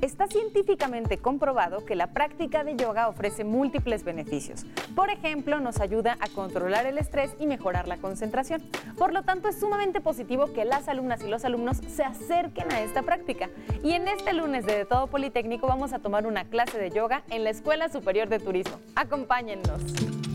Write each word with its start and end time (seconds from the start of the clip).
Está 0.00 0.28
científicamente 0.28 1.18
comprobado 1.18 1.84
que 1.84 1.96
la 1.96 2.08
práctica 2.08 2.62
de 2.62 2.76
yoga 2.76 3.08
ofrece 3.08 3.42
múltiples 3.42 4.04
beneficios. 4.04 4.64
Por 4.94 5.10
ejemplo, 5.10 5.58
nos 5.58 5.80
ayuda 5.80 6.16
a 6.20 6.28
controlar 6.28 6.86
el 6.86 6.98
estrés 6.98 7.34
y 7.40 7.46
mejorar 7.48 7.88
la 7.88 7.96
concentración. 7.96 8.62
Por 8.96 9.12
lo 9.12 9.24
tanto, 9.24 9.48
es 9.48 9.58
sumamente 9.58 10.00
positivo 10.00 10.52
que 10.52 10.64
las 10.64 10.88
alumnas 10.88 11.22
y 11.24 11.28
los 11.28 11.44
alumnos 11.44 11.78
se 11.78 12.04
acerquen 12.04 12.70
a 12.70 12.80
esta 12.80 13.02
práctica. 13.02 13.50
Y 13.82 13.92
en 13.92 14.06
este 14.06 14.32
lunes 14.34 14.64
de, 14.66 14.76
de 14.76 14.84
Todo 14.84 15.08
Politécnico 15.08 15.66
vamos 15.66 15.92
a 15.92 15.98
tomar 15.98 16.28
una 16.28 16.44
clase 16.44 16.78
de 16.78 16.90
yoga 16.90 17.24
en 17.28 17.42
la 17.42 17.50
Escuela 17.50 17.88
Superior 17.88 18.28
de 18.28 18.38
Turismo. 18.38 18.78
Acompáñennos. 18.94 20.27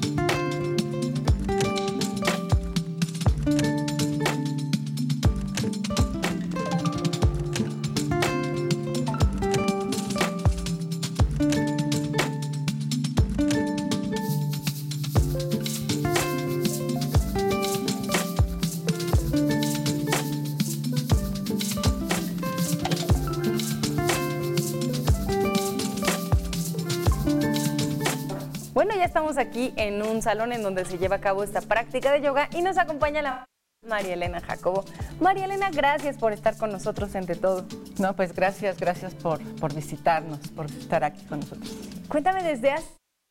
Bueno, 28.86 29.00
ya 29.00 29.06
estamos 29.06 29.38
aquí 29.38 29.74
en 29.78 30.02
un 30.04 30.22
salón 30.22 30.52
en 30.52 30.62
donde 30.62 30.84
se 30.84 30.98
lleva 30.98 31.16
a 31.16 31.22
cabo 31.22 31.42
esta 31.42 31.62
práctica 31.62 32.12
de 32.12 32.20
yoga 32.20 32.50
y 32.52 32.62
nos 32.62 32.78
acompaña 32.78 33.22
la 33.22 33.46
María 33.88 34.12
Elena 34.16 34.42
Jacobo. 34.42 34.84
María 35.22 35.46
Elena, 35.46 35.70
gracias 35.72 36.18
por 36.18 36.34
estar 36.34 36.58
con 36.58 36.70
nosotros 36.70 37.16
entre 37.16 37.38
todo. 37.38 37.66
No, 37.98 38.14
pues 38.14 38.36
gracias, 38.36 38.78
gracias 38.78 39.14
por, 39.14 39.40
por 39.56 39.74
visitarnos, 39.74 40.50
por 40.50 40.66
estar 40.66 41.06
aquí 41.06 41.24
con 41.28 41.40
nosotros. 41.40 41.74
Cuéntame, 42.10 42.44
¿desde 42.44 42.72
hace 42.72 42.90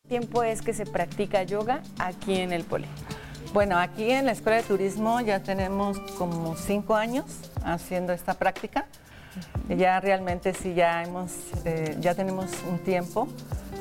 tiempo 0.09 0.41
es 0.41 0.63
que 0.63 0.73
se 0.73 0.87
practica 0.87 1.43
yoga 1.43 1.83
aquí 1.99 2.39
en 2.39 2.51
el 2.51 2.63
Poli? 2.63 2.87
Bueno, 3.53 3.77
aquí 3.77 4.09
en 4.09 4.25
la 4.25 4.31
Escuela 4.31 4.57
de 4.57 4.63
Turismo 4.63 5.21
ya 5.21 5.43
tenemos 5.43 5.99
como 6.17 6.55
cinco 6.55 6.95
años 6.95 7.25
haciendo 7.63 8.11
esta 8.11 8.33
práctica. 8.33 8.87
Ya 9.69 9.99
realmente 9.99 10.53
sí, 10.53 10.73
ya, 10.73 11.03
hemos, 11.03 11.31
eh, 11.65 11.95
ya 11.99 12.13
tenemos 12.15 12.51
un 12.69 12.79
tiempo 12.79 13.27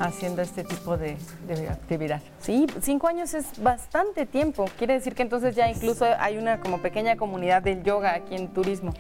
haciendo 0.01 0.43
este 0.43 0.65
tipo 0.65 0.97
de, 0.97 1.17
de 1.47 1.69
actividad. 1.69 2.21
Sí, 2.41 2.67
cinco 2.81 3.09
años 3.09 3.35
es 3.35 3.63
bastante 3.63 4.27
tiempo. 4.27 4.65
Quiere 4.79 4.95
decir 4.95 5.15
que 5.15 5.23
entonces 5.23 5.55
ya 5.55 5.69
incluso 5.71 6.07
hay 6.19 6.39
una 6.39 6.61
como 6.61 6.79
pequeña 6.81 7.17
comunidad 7.17 7.63
del 7.63 7.83
yoga 7.83 8.15
aquí 8.15 8.35
en 8.35 8.49
turismo. 8.49 8.93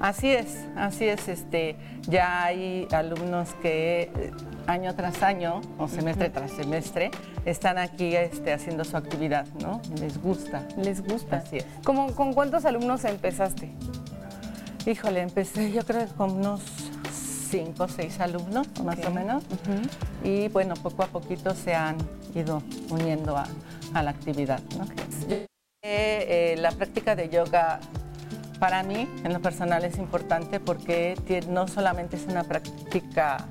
Así 0.00 0.30
es, 0.30 0.64
así 0.76 1.06
es. 1.08 1.26
Este, 1.28 1.74
ya 2.02 2.44
hay 2.44 2.86
alumnos 2.92 3.52
que 3.60 4.02
eh, 4.16 4.30
año 4.68 4.94
tras 4.94 5.22
año 5.24 5.60
o 5.76 5.88
semestre 5.88 6.30
tras 6.30 6.52
semestre 6.52 7.10
están 7.44 7.78
aquí 7.78 8.14
este, 8.14 8.52
haciendo 8.52 8.84
su 8.84 8.96
actividad, 8.96 9.44
¿no? 9.60 9.80
Les 10.00 10.22
gusta. 10.22 10.62
¿Les 10.76 11.02
gusta? 11.04 11.38
Así 11.38 11.56
es. 11.58 11.66
¿Cómo- 11.84 12.14
¿Con 12.14 12.32
cuántos 12.32 12.64
alumnos 12.64 13.04
empezaste? 13.04 13.70
Híjole, 14.86 15.20
empecé 15.20 15.70
yo 15.72 15.84
creo 15.84 16.06
con 16.16 16.32
unos 16.32 16.62
cinco 17.50 17.84
o 17.84 17.88
seis 17.88 18.20
alumnos, 18.20 18.68
más 18.84 18.98
o 19.04 19.10
menos. 19.10 19.44
Y 20.22 20.48
bueno, 20.48 20.74
poco 20.74 21.02
a 21.02 21.06
poquito 21.06 21.54
se 21.54 21.74
han 21.74 21.96
ido 22.34 22.62
uniendo 22.90 23.36
a, 23.36 23.46
a 23.94 24.02
la 24.02 24.10
actividad. 24.10 24.60
¿no? 24.76 24.86
Eh, 25.30 25.44
eh, 25.82 26.56
la 26.58 26.72
práctica 26.72 27.14
de 27.16 27.28
yoga 27.28 27.80
para 28.58 28.82
mí, 28.82 29.08
en 29.24 29.32
lo 29.32 29.40
personal, 29.40 29.84
es 29.84 29.98
importante 29.98 30.58
porque 30.58 31.14
no 31.48 31.68
solamente 31.68 32.16
es 32.16 32.26
una 32.26 32.44
práctica 32.44 33.46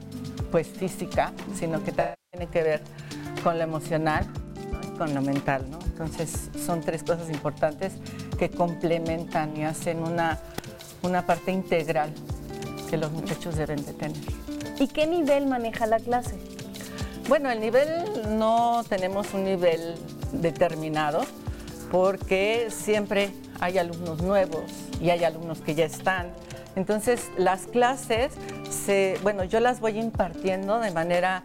pues 0.52 0.68
física, 0.68 1.32
sino 1.56 1.84
que 1.84 1.92
también 1.92 2.16
tiene 2.32 2.48
que 2.48 2.64
ver 2.64 2.82
con 3.44 3.58
lo 3.58 3.64
emocional 3.64 4.28
¿no? 4.72 4.80
y 4.84 4.98
con 4.98 5.14
lo 5.14 5.22
mental. 5.22 5.70
¿no? 5.70 5.80
Entonces, 5.86 6.50
son 6.66 6.82
tres 6.82 7.04
cosas 7.04 7.30
importantes 7.30 7.94
que 8.38 8.50
complementan 8.50 9.56
y 9.56 9.64
hacen 9.64 10.04
una, 10.04 10.38
una 11.02 11.26
parte 11.26 11.52
integral 11.52 12.14
que 12.90 12.98
los 12.98 13.12
muchachos 13.12 13.56
deben 13.56 13.84
de 13.86 13.94
tener. 13.94 14.18
¿Y 14.80 14.88
qué 14.88 15.08
nivel 15.08 15.48
maneja 15.48 15.86
la 15.86 16.00
clase? 16.00 16.38
Bueno, 17.28 17.50
el 17.52 17.60
nivel 17.60 17.90
no 18.38 18.84
tenemos 18.88 19.34
un 19.34 19.44
nivel 19.44 19.96
determinado 20.32 21.22
porque 21.92 22.68
siempre 22.70 23.32
hay 23.60 23.78
alumnos 23.78 24.22
nuevos 24.22 24.64
y 25.02 25.10
hay 25.10 25.24
alumnos 25.24 25.60
que 25.62 25.76
ya 25.76 25.86
están. 25.86 26.32
Entonces, 26.76 27.30
las 27.38 27.66
clases, 27.66 28.34
se, 28.70 29.18
bueno, 29.24 29.44
yo 29.44 29.60
las 29.60 29.80
voy 29.80 29.98
impartiendo 29.98 30.80
de 30.80 30.92
manera 30.92 31.44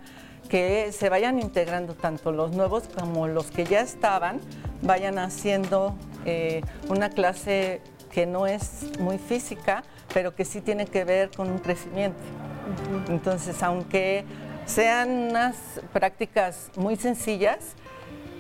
que 0.49 0.93
se 0.93 1.09
vayan 1.09 1.41
integrando 1.41 1.95
tanto 1.95 2.33
los 2.33 2.53
nuevos 2.53 2.85
como 2.95 3.27
los 3.27 3.47
que 3.47 3.65
ya 3.65 3.81
estaban, 3.81 4.41
vayan 4.83 5.19
haciendo 5.19 5.97
eh, 6.27 6.61
una 6.89 7.09
clase 7.09 7.81
que 8.13 8.27
no 8.27 8.47
es 8.47 8.99
muy 9.01 9.19
física, 9.19 9.83
pero 10.15 10.35
que 10.35 10.45
sí 10.45 10.61
tiene 10.61 10.87
que 10.87 11.05
ver 11.05 11.31
con 11.31 11.51
un 11.51 11.59
crecimiento. 11.59 12.21
Entonces, 13.09 13.63
aunque 13.63 14.25
sean 14.67 15.09
unas 15.31 15.57
prácticas 15.93 16.71
muy 16.77 16.97
sencillas, 16.97 17.75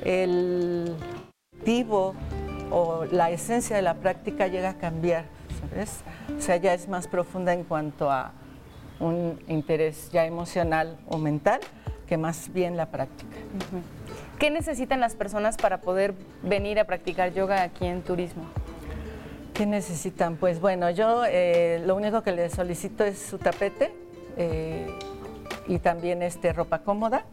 el 0.04 0.94
objetivo 1.52 2.14
o 2.70 3.04
la 3.10 3.30
esencia 3.30 3.74
de 3.74 3.82
la 3.82 3.94
práctica 3.94 4.46
llega 4.46 4.70
a 4.70 4.74
cambiar, 4.74 5.24
¿sabes? 5.60 6.00
O 6.36 6.40
sea, 6.40 6.56
ya 6.56 6.74
es 6.74 6.88
más 6.88 7.08
profunda 7.08 7.52
en 7.52 7.64
cuanto 7.64 8.10
a 8.10 8.32
un 9.00 9.42
interés 9.48 10.10
ya 10.12 10.26
emocional 10.26 10.98
o 11.08 11.18
mental 11.18 11.60
que 12.06 12.16
más 12.16 12.52
bien 12.52 12.76
la 12.76 12.86
práctica. 12.86 13.36
¿Qué 14.38 14.50
necesitan 14.50 15.00
las 15.00 15.14
personas 15.14 15.56
para 15.56 15.80
poder 15.80 16.14
venir 16.42 16.78
a 16.78 16.84
practicar 16.84 17.32
yoga 17.32 17.62
aquí 17.62 17.86
en 17.86 18.02
turismo? 18.02 18.44
¿Qué 19.54 19.66
necesitan? 19.66 20.36
Pues 20.36 20.60
bueno, 20.60 20.90
yo 20.90 21.24
eh, 21.26 21.82
lo 21.86 21.94
único 21.94 22.22
que 22.22 22.32
les 22.32 22.52
solicito 22.52 23.04
es 23.04 23.18
su 23.18 23.38
tapete 23.38 23.92
eh, 24.36 24.86
y 25.66 25.78
también 25.78 26.22
este, 26.22 26.52
ropa 26.52 26.80
cómoda 26.80 27.24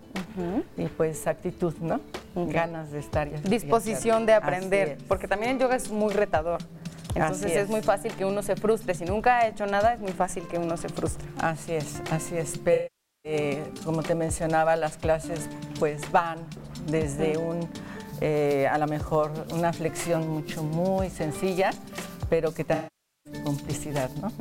y 0.78 0.86
pues 0.88 1.28
actitud, 1.28 1.74
¿no? 1.82 2.00
Ganas 2.36 2.92
de 2.92 3.00
estar. 3.00 3.30
Disposición 3.44 4.26
de 4.26 4.34
aprender, 4.34 4.98
porque 5.08 5.28
también 5.28 5.54
el 5.54 5.60
yoga 5.60 5.76
es 5.76 5.92
muy 5.92 6.14
retador. 6.14 6.62
Entonces 7.16 7.52
es. 7.52 7.58
es. 7.64 7.70
muy 7.70 7.82
fácil 7.82 8.14
que 8.14 8.26
uno 8.26 8.42
se 8.42 8.56
frustre. 8.56 8.94
Si 8.94 9.06
nunca 9.06 9.40
ha 9.40 9.48
hecho 9.48 9.66
nada, 9.66 9.94
es 9.94 10.00
muy 10.00 10.12
fácil 10.12 10.48
que 10.48 10.58
uno 10.58 10.78
se 10.78 10.90
frustre. 10.90 11.28
Así 11.40 11.74
es, 11.74 12.02
así 12.12 12.38
es. 12.38 12.58
Pero, 12.64 12.88
eh, 13.26 13.64
como 13.84 14.04
te 14.04 14.16
mencionaba, 14.16 14.76
las 14.76 14.98
clases 14.98 15.50
pues 15.80 16.10
van 16.12 16.40
desde 16.88 17.38
un, 17.38 17.68
eh, 18.22 18.68
a 18.72 18.78
lo 18.78 18.88
mejor 18.88 19.32
una 19.54 19.74
flexión 19.74 20.28
mucho 20.30 20.64
muy 20.64 21.10
sencilla, 21.10 21.72
pero 22.30 22.54
que 22.54 22.64
también 22.64 22.90
complicidad, 23.44 24.10
¿no? 24.22 24.32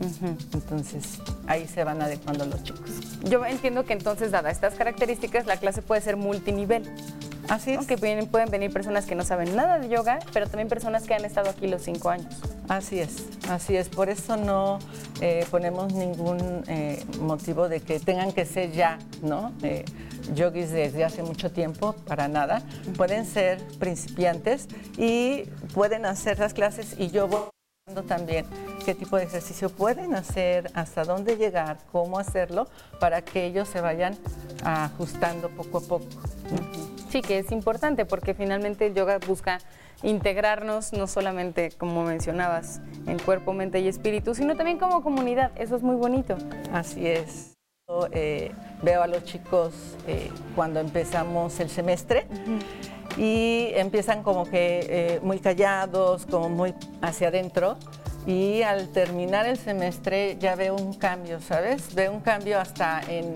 Entonces 0.54 1.19
ahí 1.47 1.66
se 1.66 1.84
van 1.84 2.00
adecuando 2.00 2.47
los 2.47 2.62
chicos. 2.62 2.91
Yo 3.25 3.44
entiendo 3.44 3.84
que 3.84 3.93
entonces, 3.93 4.31
dada 4.31 4.50
estas 4.50 4.75
características, 4.75 5.47
la 5.47 5.56
clase 5.59 5.82
puede 5.82 6.00
ser 6.00 6.16
multinivel. 6.16 6.82
Así 7.49 7.72
es. 7.72 7.81
¿no? 7.81 7.87
Que 7.87 7.97
vienen- 7.97 8.26
pueden 8.28 8.50
venir 8.50 8.71
personas 8.72 9.06
que 9.06 9.15
no 9.15 9.25
saben 9.25 9.56
nada 9.56 9.78
de 9.78 9.88
yoga, 9.88 10.19
pero 10.32 10.47
también 10.47 10.69
personas 10.69 11.04
que 11.04 11.15
han 11.15 11.25
estado 11.25 11.49
aquí 11.50 11.66
los 11.66 11.82
cinco 11.82 12.10
años. 12.10 12.34
Así 12.69 12.99
es, 13.00 13.25
así 13.49 13.76
es. 13.76 13.88
Por 13.88 14.10
eso 14.10 14.37
no 14.37 14.78
eh, 15.20 15.47
ponemos 15.50 15.93
ningún 15.94 16.38
eh, 16.69 17.03
motivo 17.20 17.69
de 17.69 17.81
que 17.81 18.00
tengan 18.00 18.32
que 18.32 18.44
ser 18.44 18.72
ya, 18.72 18.99
¿no? 19.22 19.53
Eh, 19.62 19.84
yogis 20.34 20.70
desde 20.70 21.05
hace 21.05 21.22
mucho 21.22 21.50
tiempo, 21.50 21.94
para 22.06 22.28
nada. 22.28 22.62
Pueden 22.97 23.25
ser 23.25 23.62
principiantes 23.78 24.69
y 24.99 25.44
pueden 25.75 26.05
hacer 26.05 26.38
las 26.38 26.53
clases 26.53 26.97
y 26.99 27.09
yo 27.10 27.28
voy 27.28 27.41
también 27.88 28.47
qué 28.84 28.94
tipo 28.94 29.16
de 29.16 29.25
ejercicio 29.25 29.71
pueden 29.71 30.15
hacer, 30.15 30.71
hasta 30.75 31.04
dónde 31.04 31.37
llegar, 31.37 31.78
cómo 31.93 32.19
hacerlo, 32.19 32.69
para 33.00 33.22
que 33.22 33.47
ellos 33.47 33.69
se 33.69 33.81
vayan 33.81 34.17
ajustando 34.64 35.49
poco 35.50 35.79
a 35.79 35.81
poco. 35.81 36.06
Sí, 37.11 37.23
que 37.23 37.38
es 37.38 37.50
importante 37.52 38.05
porque 38.05 38.35
finalmente 38.35 38.87
el 38.87 38.94
yoga 38.94 39.19
busca 39.19 39.58
integrarnos 40.02 40.93
no 40.93 41.06
solamente, 41.06 41.73
como 41.73 42.05
mencionabas, 42.05 42.81
en 43.06 43.19
cuerpo, 43.19 43.52
mente 43.52 43.81
y 43.81 43.88
espíritu, 43.88 44.34
sino 44.34 44.56
también 44.56 44.79
como 44.79 45.02
comunidad. 45.02 45.50
Eso 45.56 45.76
es 45.76 45.82
muy 45.82 45.96
bonito. 45.96 46.37
Así 46.73 47.06
es. 47.06 47.55
Yo, 47.88 48.06
eh, 48.12 48.52
veo 48.82 49.02
a 49.02 49.06
los 49.06 49.25
chicos 49.25 49.73
eh, 50.06 50.31
cuando 50.55 50.81
empezamos 50.81 51.58
el 51.61 51.70
semestre 51.70 52.26
y 53.19 53.70
empiezan 53.75 54.23
como 54.23 54.44
que 54.44 54.87
eh, 54.88 55.20
muy 55.23 55.38
callados, 55.41 56.25
como 56.26 56.49
muy 56.49 56.73
hacia 57.03 57.29
adentro. 57.29 57.76
Y 58.26 58.61
al 58.62 58.88
terminar 58.91 59.47
el 59.47 59.56
semestre 59.56 60.37
ya 60.38 60.55
veo 60.55 60.76
un 60.76 60.93
cambio, 60.94 61.41
¿sabes? 61.41 61.94
Veo 61.94 62.12
un 62.12 62.20
cambio 62.20 62.61
hasta 62.61 63.00
en 63.09 63.35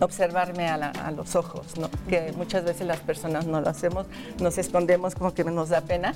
observarme 0.00 0.68
a, 0.68 0.76
la- 0.76 0.90
a 0.90 1.10
los 1.10 1.34
ojos, 1.34 1.76
¿no? 1.76 1.88
Que 2.08 2.32
muchas 2.36 2.64
veces 2.64 2.86
las 2.86 3.00
personas 3.00 3.46
no 3.46 3.60
lo 3.60 3.68
hacemos, 3.68 4.06
nos 4.40 4.58
escondemos 4.58 5.14
como 5.16 5.34
que 5.34 5.42
nos 5.44 5.70
da 5.70 5.80
pena. 5.80 6.14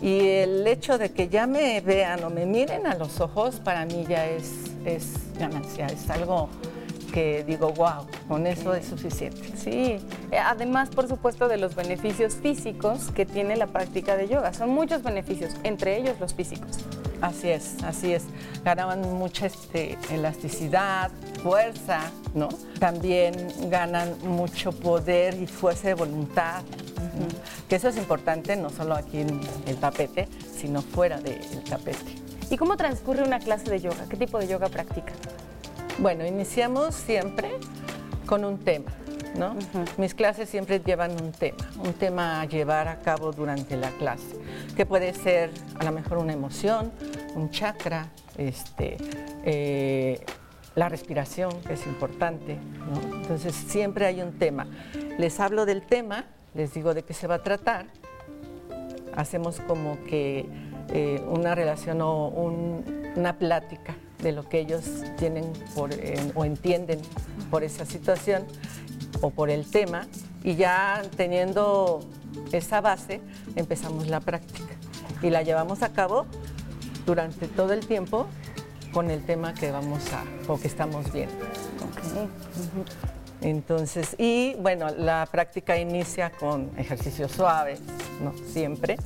Y 0.00 0.20
el 0.28 0.66
hecho 0.66 0.96
de 0.98 1.12
que 1.12 1.28
ya 1.28 1.46
me 1.46 1.80
vean 1.82 2.24
o 2.24 2.30
me 2.30 2.46
miren 2.46 2.86
a 2.86 2.94
los 2.94 3.20
ojos, 3.20 3.56
para 3.62 3.84
mí 3.84 4.06
ya 4.08 4.26
es, 4.26 4.50
es 4.86 5.12
ganancia, 5.38 5.86
es 5.86 6.08
algo 6.08 6.48
que 7.12 7.44
digo, 7.44 7.72
wow, 7.72 8.06
con 8.26 8.46
eso 8.46 8.74
es 8.74 8.86
suficiente. 8.86 9.56
Sí, 9.56 9.98
eh, 10.30 10.38
además, 10.38 10.88
por 10.88 11.06
supuesto, 11.06 11.46
de 11.46 11.58
los 11.58 11.74
beneficios 11.74 12.34
físicos 12.34 13.10
que 13.14 13.26
tiene 13.26 13.56
la 13.56 13.66
práctica 13.68 14.16
de 14.16 14.28
yoga. 14.28 14.52
Son 14.52 14.70
muchos 14.70 15.02
beneficios, 15.02 15.54
entre 15.62 15.98
ellos 15.98 16.18
los 16.18 16.34
físicos. 16.34 16.78
Así 17.20 17.50
es, 17.50 17.76
así 17.84 18.12
es. 18.12 18.24
Ganaban 18.64 19.00
mucha 19.14 19.46
este, 19.46 19.96
elasticidad, 20.10 21.12
fuerza, 21.42 22.00
¿no? 22.34 22.48
También 22.80 23.48
ganan 23.70 24.16
mucho 24.24 24.72
poder 24.72 25.40
y 25.40 25.46
fuerza 25.46 25.88
de 25.88 25.94
voluntad. 25.94 26.62
Que 27.68 27.76
eso 27.76 27.88
es 27.88 27.96
importante 27.96 28.56
no 28.56 28.70
solo 28.70 28.96
aquí 28.96 29.20
en 29.20 29.40
el 29.66 29.76
tapete, 29.76 30.26
sino 30.52 30.82
fuera 30.82 31.20
del 31.20 31.62
tapete. 31.62 32.16
¿Y 32.50 32.56
cómo 32.56 32.76
transcurre 32.76 33.22
una 33.22 33.38
clase 33.38 33.70
de 33.70 33.80
yoga? 33.80 34.04
¿Qué 34.08 34.16
tipo 34.16 34.38
de 34.38 34.48
yoga 34.48 34.68
practica? 34.68 35.12
Bueno, 36.02 36.26
iniciamos 36.26 36.96
siempre 36.96 37.52
con 38.26 38.44
un 38.44 38.58
tema. 38.58 38.90
¿no? 39.38 39.54
Mis 39.98 40.14
clases 40.14 40.48
siempre 40.48 40.80
llevan 40.80 41.12
un 41.12 41.30
tema, 41.30 41.70
un 41.78 41.92
tema 41.92 42.40
a 42.40 42.44
llevar 42.44 42.88
a 42.88 42.98
cabo 42.98 43.30
durante 43.30 43.76
la 43.76 43.88
clase, 43.90 44.36
que 44.76 44.84
puede 44.84 45.14
ser 45.14 45.50
a 45.78 45.84
lo 45.84 45.92
mejor 45.92 46.18
una 46.18 46.32
emoción, 46.32 46.90
un 47.36 47.50
chakra, 47.50 48.08
este, 48.36 48.96
eh, 49.44 50.24
la 50.74 50.88
respiración, 50.88 51.52
que 51.60 51.74
es 51.74 51.86
importante. 51.86 52.58
Entonces 53.14 53.54
siempre 53.54 54.04
hay 54.04 54.22
un 54.22 54.32
tema. 54.32 54.66
Les 55.18 55.38
hablo 55.38 55.66
del 55.66 55.82
tema, 55.82 56.24
les 56.54 56.74
digo 56.74 56.94
de 56.94 57.04
qué 57.04 57.14
se 57.14 57.28
va 57.28 57.36
a 57.36 57.42
tratar, 57.44 57.86
hacemos 59.14 59.60
como 59.60 60.02
que 60.06 60.46
eh, 60.92 61.22
una 61.28 61.54
relación 61.54 62.00
o 62.02 62.26
una 62.26 63.38
plática 63.38 63.94
de 64.22 64.32
lo 64.32 64.48
que 64.48 64.60
ellos 64.60 64.84
tienen 65.18 65.52
o 66.34 66.44
entienden 66.44 67.00
por 67.50 67.64
esa 67.64 67.84
situación 67.84 68.44
o 69.20 69.30
por 69.30 69.50
el 69.50 69.66
tema 69.66 70.06
y 70.42 70.56
ya 70.56 71.02
teniendo 71.16 72.00
esa 72.52 72.80
base 72.80 73.20
empezamos 73.56 74.08
la 74.08 74.20
práctica 74.20 74.74
y 75.22 75.30
la 75.30 75.42
llevamos 75.42 75.82
a 75.82 75.92
cabo 75.92 76.26
durante 77.06 77.48
todo 77.48 77.72
el 77.72 77.86
tiempo 77.86 78.26
con 78.92 79.10
el 79.10 79.24
tema 79.24 79.54
que 79.54 79.70
vamos 79.70 80.12
a 80.12 80.24
o 80.50 80.58
que 80.58 80.68
estamos 80.68 81.12
viendo. 81.12 81.34
Entonces, 83.40 84.14
y 84.18 84.54
bueno, 84.60 84.88
la 84.90 85.26
práctica 85.30 85.76
inicia 85.76 86.30
con 86.30 86.70
ejercicios 86.76 87.32
suaves, 87.32 87.80
¿no? 88.22 88.32
Siempre. 88.46 88.96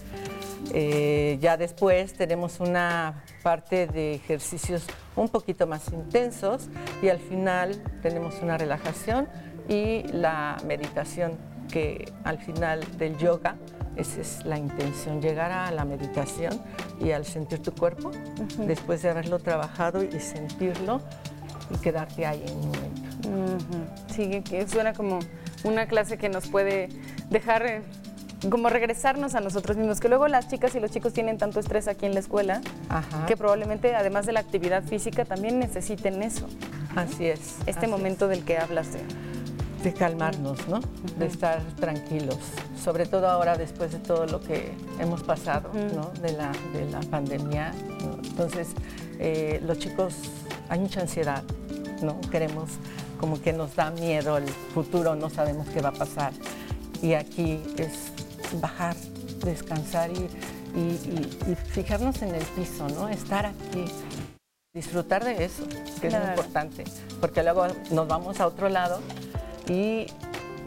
Eh, 0.72 1.38
ya 1.40 1.56
después 1.56 2.14
tenemos 2.14 2.60
una 2.60 3.24
parte 3.42 3.86
de 3.86 4.14
ejercicios 4.14 4.82
un 5.16 5.28
poquito 5.28 5.66
más 5.66 5.92
intensos 5.92 6.68
y 7.02 7.08
al 7.08 7.18
final 7.18 7.82
tenemos 8.02 8.40
una 8.42 8.56
relajación 8.56 9.28
y 9.68 10.04
la 10.12 10.56
meditación 10.66 11.32
que 11.70 12.12
al 12.24 12.38
final 12.38 12.80
del 12.98 13.16
yoga 13.18 13.56
esa 13.96 14.20
es 14.20 14.44
la 14.44 14.58
intención, 14.58 15.22
llegar 15.22 15.50
a 15.50 15.70
la 15.70 15.84
meditación 15.84 16.60
y 17.00 17.12
al 17.12 17.24
sentir 17.24 17.62
tu 17.62 17.72
cuerpo, 17.72 18.10
después 18.58 19.02
de 19.02 19.08
haberlo 19.08 19.38
trabajado 19.38 20.04
y 20.04 20.20
sentirlo 20.20 21.00
y 21.70 21.78
quedarte 21.78 22.26
ahí 22.26 22.44
en 22.46 22.56
un 22.56 22.68
momento. 22.68 23.92
Sí, 24.08 24.42
que 24.42 24.68
suena 24.68 24.92
como 24.92 25.18
una 25.64 25.86
clase 25.86 26.18
que 26.18 26.28
nos 26.28 26.46
puede 26.46 26.88
dejar 27.30 27.66
eh, 27.66 27.82
como 28.50 28.68
regresarnos 28.68 29.34
a 29.34 29.40
nosotros 29.40 29.76
mismos, 29.76 30.00
que 30.00 30.08
luego 30.08 30.28
las 30.28 30.48
chicas 30.48 30.74
y 30.74 30.80
los 30.80 30.90
chicos 30.90 31.12
tienen 31.12 31.38
tanto 31.38 31.60
estrés 31.60 31.88
aquí 31.88 32.06
en 32.06 32.14
la 32.14 32.20
escuela, 32.20 32.60
que 33.26 33.36
probablemente 33.36 33.94
además 33.94 34.26
de 34.26 34.32
la 34.32 34.40
actividad 34.40 34.82
física 34.82 35.24
también 35.24 35.58
necesiten 35.58 36.22
eso. 36.22 36.46
Así 36.94 37.26
es. 37.26 37.56
Este 37.66 37.86
momento 37.86 38.28
del 38.28 38.44
que 38.44 38.58
hablas 38.58 38.92
de... 38.92 39.00
De 39.82 39.92
calmarnos, 39.92 40.66
¿no? 40.66 40.80
De 41.16 41.26
estar 41.26 41.62
tranquilos, 41.78 42.38
sobre 42.82 43.06
todo 43.06 43.28
ahora 43.28 43.56
después 43.56 43.92
de 43.92 43.98
todo 43.98 44.26
lo 44.26 44.40
que 44.40 44.72
hemos 44.98 45.22
pasado, 45.22 45.70
¿no? 45.94 46.10
De 46.20 46.32
la, 46.32 46.50
de 46.72 46.90
la 46.90 46.98
pandemia. 47.00 47.72
Entonces, 48.24 48.68
eh, 49.20 49.60
los 49.64 49.78
chicos, 49.78 50.14
hay 50.68 50.80
mucha 50.80 51.02
ansiedad, 51.02 51.44
¿no? 52.02 52.20
Queremos, 52.32 52.70
como 53.20 53.40
que 53.40 53.52
nos 53.52 53.76
da 53.76 53.92
miedo 53.92 54.38
el 54.38 54.48
futuro, 54.48 55.14
no 55.14 55.30
sabemos 55.30 55.68
qué 55.68 55.80
va 55.80 55.90
a 55.90 55.92
pasar. 55.92 56.32
Y 57.00 57.12
aquí 57.12 57.62
es 57.76 58.10
bajar, 58.54 58.96
descansar 59.44 60.10
y, 60.10 60.28
fijarnos 61.70 62.20
en 62.20 62.34
el 62.34 62.44
piso, 62.44 62.86
¿no? 62.88 63.08
Estar 63.08 63.46
aquí, 63.46 63.86
disfrutar 64.74 65.24
de 65.24 65.44
eso, 65.44 65.66
que 66.00 66.08
es 66.08 66.12
muy 66.12 66.28
importante, 66.28 66.84
porque 67.18 67.42
luego 67.42 67.66
nos 67.90 68.06
vamos 68.06 68.40
a 68.40 68.46
otro 68.46 68.68
lado 68.68 69.00
y 69.68 70.06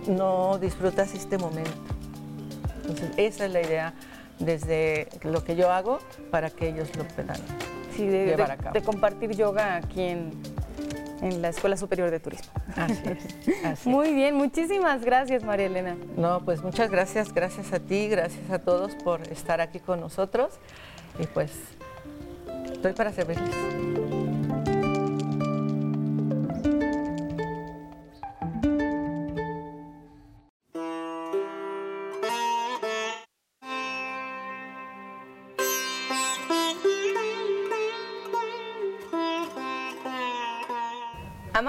no 0.07 0.57
disfrutas 0.57 1.13
este 1.13 1.37
momento. 1.37 1.71
Entonces, 2.81 3.11
esa 3.17 3.45
es 3.45 3.51
la 3.51 3.61
idea 3.61 3.93
desde 4.39 5.09
lo 5.21 5.43
que 5.43 5.55
yo 5.55 5.71
hago 5.71 5.99
para 6.31 6.49
que 6.49 6.69
ellos 6.69 6.89
lo 6.95 7.03
puedan 7.03 7.37
llevar 7.97 8.51
a 8.51 8.57
cabo. 8.57 8.73
De 8.73 8.81
compartir 8.81 9.35
yoga 9.35 9.75
aquí 9.75 10.01
en, 10.01 10.31
en 11.21 11.41
la 11.41 11.49
Escuela 11.49 11.77
Superior 11.77 12.11
de 12.11 12.19
Turismo. 12.19 12.51
Así 13.63 13.87
Muy 13.89 14.13
bien, 14.13 14.35
muchísimas 14.35 15.03
gracias 15.03 15.43
María 15.43 15.67
Elena. 15.67 15.97
No, 16.17 16.43
pues 16.45 16.63
muchas 16.63 16.89
gracias, 16.89 17.33
gracias 17.33 17.73
a 17.73 17.79
ti, 17.79 18.07
gracias 18.07 18.49
a 18.51 18.59
todos 18.59 18.95
por 18.95 19.21
estar 19.29 19.61
aquí 19.61 19.79
con 19.79 19.99
nosotros 19.99 20.53
y 21.19 21.27
pues 21.27 21.51
estoy 22.71 22.93
para 22.93 23.11
servirles. 23.11 23.98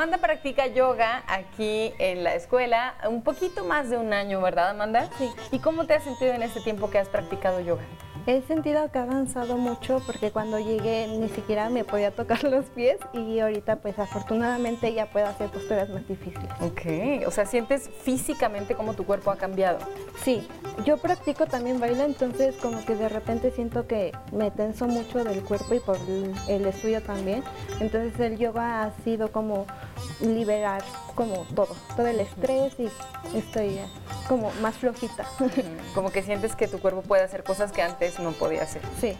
Amanda 0.00 0.16
practica 0.16 0.66
yoga 0.66 1.22
aquí 1.26 1.92
en 1.98 2.24
la 2.24 2.34
escuela 2.34 2.94
un 3.06 3.22
poquito 3.22 3.66
más 3.66 3.90
de 3.90 3.98
un 3.98 4.14
año, 4.14 4.40
¿verdad, 4.40 4.70
Amanda? 4.70 5.10
Sí. 5.18 5.30
¿Y 5.52 5.58
cómo 5.58 5.84
te 5.84 5.92
has 5.92 6.04
sentido 6.04 6.32
en 6.32 6.42
este 6.42 6.62
tiempo 6.62 6.88
que 6.88 6.96
has 6.96 7.10
practicado 7.10 7.60
yoga? 7.60 7.82
He 8.30 8.42
sentido 8.42 8.92
que 8.92 8.98
ha 9.00 9.02
avanzado 9.02 9.56
mucho 9.56 10.00
porque 10.06 10.30
cuando 10.30 10.60
llegué 10.60 11.08
ni 11.08 11.28
siquiera 11.30 11.68
me 11.68 11.82
podía 11.82 12.10
tocar 12.14 12.44
los 12.44 12.66
pies 12.66 12.98
y 13.12 13.40
ahorita 13.40 13.80
pues 13.80 13.98
afortunadamente 13.98 14.94
ya 14.94 15.06
puedo 15.06 15.26
hacer 15.26 15.50
posturas 15.50 15.88
más 15.90 16.06
difíciles. 16.06 16.48
Ok, 16.60 17.26
o 17.26 17.30
sea, 17.32 17.44
¿sientes 17.44 17.90
físicamente 18.04 18.76
cómo 18.76 18.94
tu 18.94 19.04
cuerpo 19.04 19.32
ha 19.32 19.36
cambiado? 19.36 19.80
Sí, 20.22 20.46
yo 20.84 20.96
practico 20.98 21.46
también 21.46 21.80
baile, 21.80 22.04
entonces 22.04 22.54
como 22.54 22.84
que 22.84 22.94
de 22.94 23.08
repente 23.08 23.50
siento 23.50 23.88
que 23.88 24.12
me 24.30 24.52
tenso 24.52 24.86
mucho 24.86 25.24
del 25.24 25.42
cuerpo 25.42 25.74
y 25.74 25.80
por 25.80 25.98
el 26.46 26.66
estudio 26.66 27.02
también. 27.02 27.42
Entonces 27.80 28.20
el 28.20 28.38
yoga 28.38 28.84
ha 28.84 28.92
sido 29.02 29.32
como 29.32 29.66
liberar 30.20 30.82
como 31.20 31.44
todo, 31.54 31.76
todo 31.96 32.06
el 32.06 32.18
estrés 32.18 32.72
y 32.78 32.88
estoy 33.36 33.78
como 34.26 34.50
más 34.62 34.76
flojita. 34.76 35.26
Como 35.94 36.10
que 36.10 36.22
sientes 36.22 36.56
que 36.56 36.66
tu 36.66 36.78
cuerpo 36.78 37.02
puede 37.02 37.22
hacer 37.22 37.44
cosas 37.44 37.72
que 37.72 37.82
antes 37.82 38.18
no 38.20 38.32
podía 38.32 38.62
hacer. 38.62 38.80
Sí. 38.98 39.14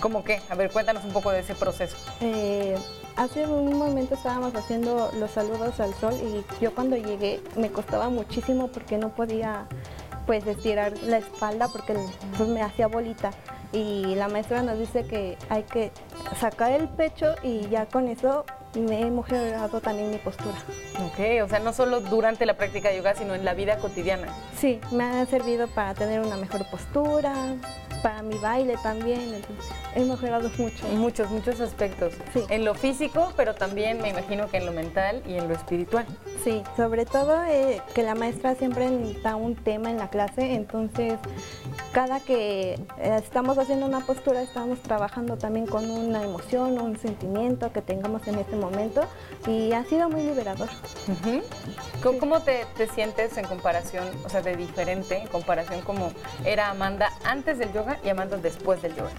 ¿Cómo 0.00 0.24
qué? 0.24 0.40
A 0.48 0.54
ver, 0.54 0.70
cuéntanos 0.70 1.04
un 1.04 1.12
poco 1.12 1.30
de 1.32 1.40
ese 1.40 1.54
proceso. 1.54 1.94
Eh, 2.22 2.74
hace 3.16 3.46
un 3.46 3.76
momento 3.76 4.14
estábamos 4.14 4.54
haciendo 4.54 5.10
los 5.18 5.30
saludos 5.30 5.78
al 5.78 5.92
sol 5.96 6.14
y 6.14 6.42
yo 6.64 6.74
cuando 6.74 6.96
llegué 6.96 7.42
me 7.54 7.70
costaba 7.70 8.08
muchísimo 8.08 8.68
porque 8.68 8.96
no 8.96 9.10
podía 9.10 9.66
pues 10.24 10.46
estirar 10.46 10.96
la 11.02 11.18
espalda 11.18 11.68
porque 11.68 11.94
pues, 12.38 12.48
me 12.48 12.62
hacía 12.62 12.86
bolita 12.86 13.30
y 13.72 14.14
la 14.14 14.28
maestra 14.28 14.62
nos 14.62 14.78
dice 14.78 15.06
que 15.06 15.36
hay 15.50 15.64
que 15.64 15.92
sacar 16.40 16.72
el 16.72 16.88
pecho 16.88 17.34
y 17.42 17.68
ya 17.68 17.84
con 17.84 18.08
eso 18.08 18.46
me 18.80 19.00
he 19.00 19.10
mejorado 19.10 19.80
también 19.80 20.10
mi 20.10 20.18
postura. 20.18 20.56
Ok, 21.04 21.44
o 21.44 21.48
sea, 21.48 21.58
no 21.58 21.72
solo 21.72 22.00
durante 22.00 22.46
la 22.46 22.54
práctica 22.54 22.88
de 22.88 22.96
yoga, 22.96 23.14
sino 23.14 23.34
en 23.34 23.44
la 23.44 23.54
vida 23.54 23.78
cotidiana. 23.78 24.28
Sí, 24.58 24.80
me 24.92 25.04
ha 25.04 25.26
servido 25.26 25.68
para 25.68 25.94
tener 25.94 26.20
una 26.20 26.36
mejor 26.36 26.66
postura, 26.70 27.34
para 28.06 28.22
mi 28.22 28.38
baile 28.38 28.76
también. 28.84 29.42
he 29.96 30.04
mejorado 30.04 30.48
mucho. 30.58 30.86
En 30.86 30.98
muchos, 30.98 31.28
muchos 31.28 31.58
aspectos. 31.60 32.14
Sí. 32.32 32.44
En 32.50 32.64
lo 32.64 32.76
físico, 32.76 33.32
pero 33.36 33.56
también 33.56 34.00
me 34.00 34.10
imagino 34.10 34.48
que 34.48 34.58
en 34.58 34.66
lo 34.66 34.70
mental 34.70 35.24
y 35.26 35.34
en 35.34 35.48
lo 35.48 35.54
espiritual. 35.54 36.06
Sí, 36.44 36.62
sobre 36.76 37.04
todo 37.04 37.42
eh, 37.46 37.82
que 37.96 38.04
la 38.04 38.14
maestra 38.14 38.54
siempre 38.54 38.88
da 39.24 39.34
un 39.34 39.56
tema 39.56 39.90
en 39.90 39.96
la 39.96 40.08
clase, 40.08 40.54
entonces 40.54 41.14
cada 41.90 42.20
que 42.20 42.74
eh, 42.74 43.16
estamos 43.16 43.58
haciendo 43.58 43.86
una 43.86 44.00
postura 44.00 44.42
estamos 44.42 44.78
trabajando 44.82 45.36
también 45.36 45.66
con 45.66 45.90
una 45.90 46.22
emoción, 46.22 46.80
un 46.80 46.96
sentimiento 46.98 47.72
que 47.72 47.82
tengamos 47.82 48.28
en 48.28 48.38
este 48.38 48.54
momento 48.54 49.00
y 49.48 49.72
ha 49.72 49.82
sido 49.84 50.08
muy 50.08 50.22
liberador. 50.22 50.68
¿Cómo, 52.02 52.40
te, 52.40 52.66
sientes 52.94 53.36
en 53.36 53.46
comparación, 53.46 54.06
o 54.24 54.28
sea, 54.28 54.42
de 54.42 54.54
diferente, 54.56 55.16
en 55.16 55.26
comparación 55.26 55.80
como 55.80 56.12
era 56.44 56.70
Amanda 56.70 57.10
antes 57.24 57.58
del 57.58 57.72
yoga 57.72 57.95
y 58.04 58.08
Amanda 58.08 58.36
después 58.36 58.82
del 58.82 58.94
yoga? 58.94 59.10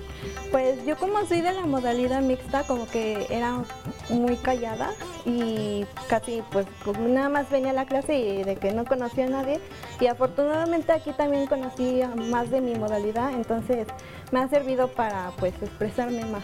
Pues 0.51 0.85
yo 0.85 0.97
como 0.97 1.25
soy 1.25 1.41
de 1.41 1.53
la 1.53 1.65
modalidad 1.65 2.21
mixta, 2.21 2.63
como 2.63 2.87
que 2.87 3.27
era 3.29 3.63
muy 4.09 4.35
callada 4.37 4.91
y 5.25 5.85
casi 6.07 6.41
pues 6.51 6.65
nada 6.99 7.29
más 7.29 7.49
venía 7.49 7.71
a 7.71 7.73
la 7.73 7.85
clase 7.85 8.17
y 8.17 8.43
de 8.43 8.55
que 8.55 8.71
no 8.71 8.85
conocía 8.85 9.25
a 9.25 9.29
nadie 9.29 9.59
y 9.99 10.07
afortunadamente 10.07 10.91
aquí 10.91 11.11
también 11.11 11.47
conocí 11.47 12.01
más 12.29 12.49
de 12.49 12.61
mi 12.61 12.75
modalidad, 12.75 13.33
entonces 13.33 13.87
me 14.31 14.39
ha 14.39 14.47
servido 14.47 14.87
para 14.89 15.31
pues 15.39 15.53
expresarme 15.61 16.25
más. 16.25 16.43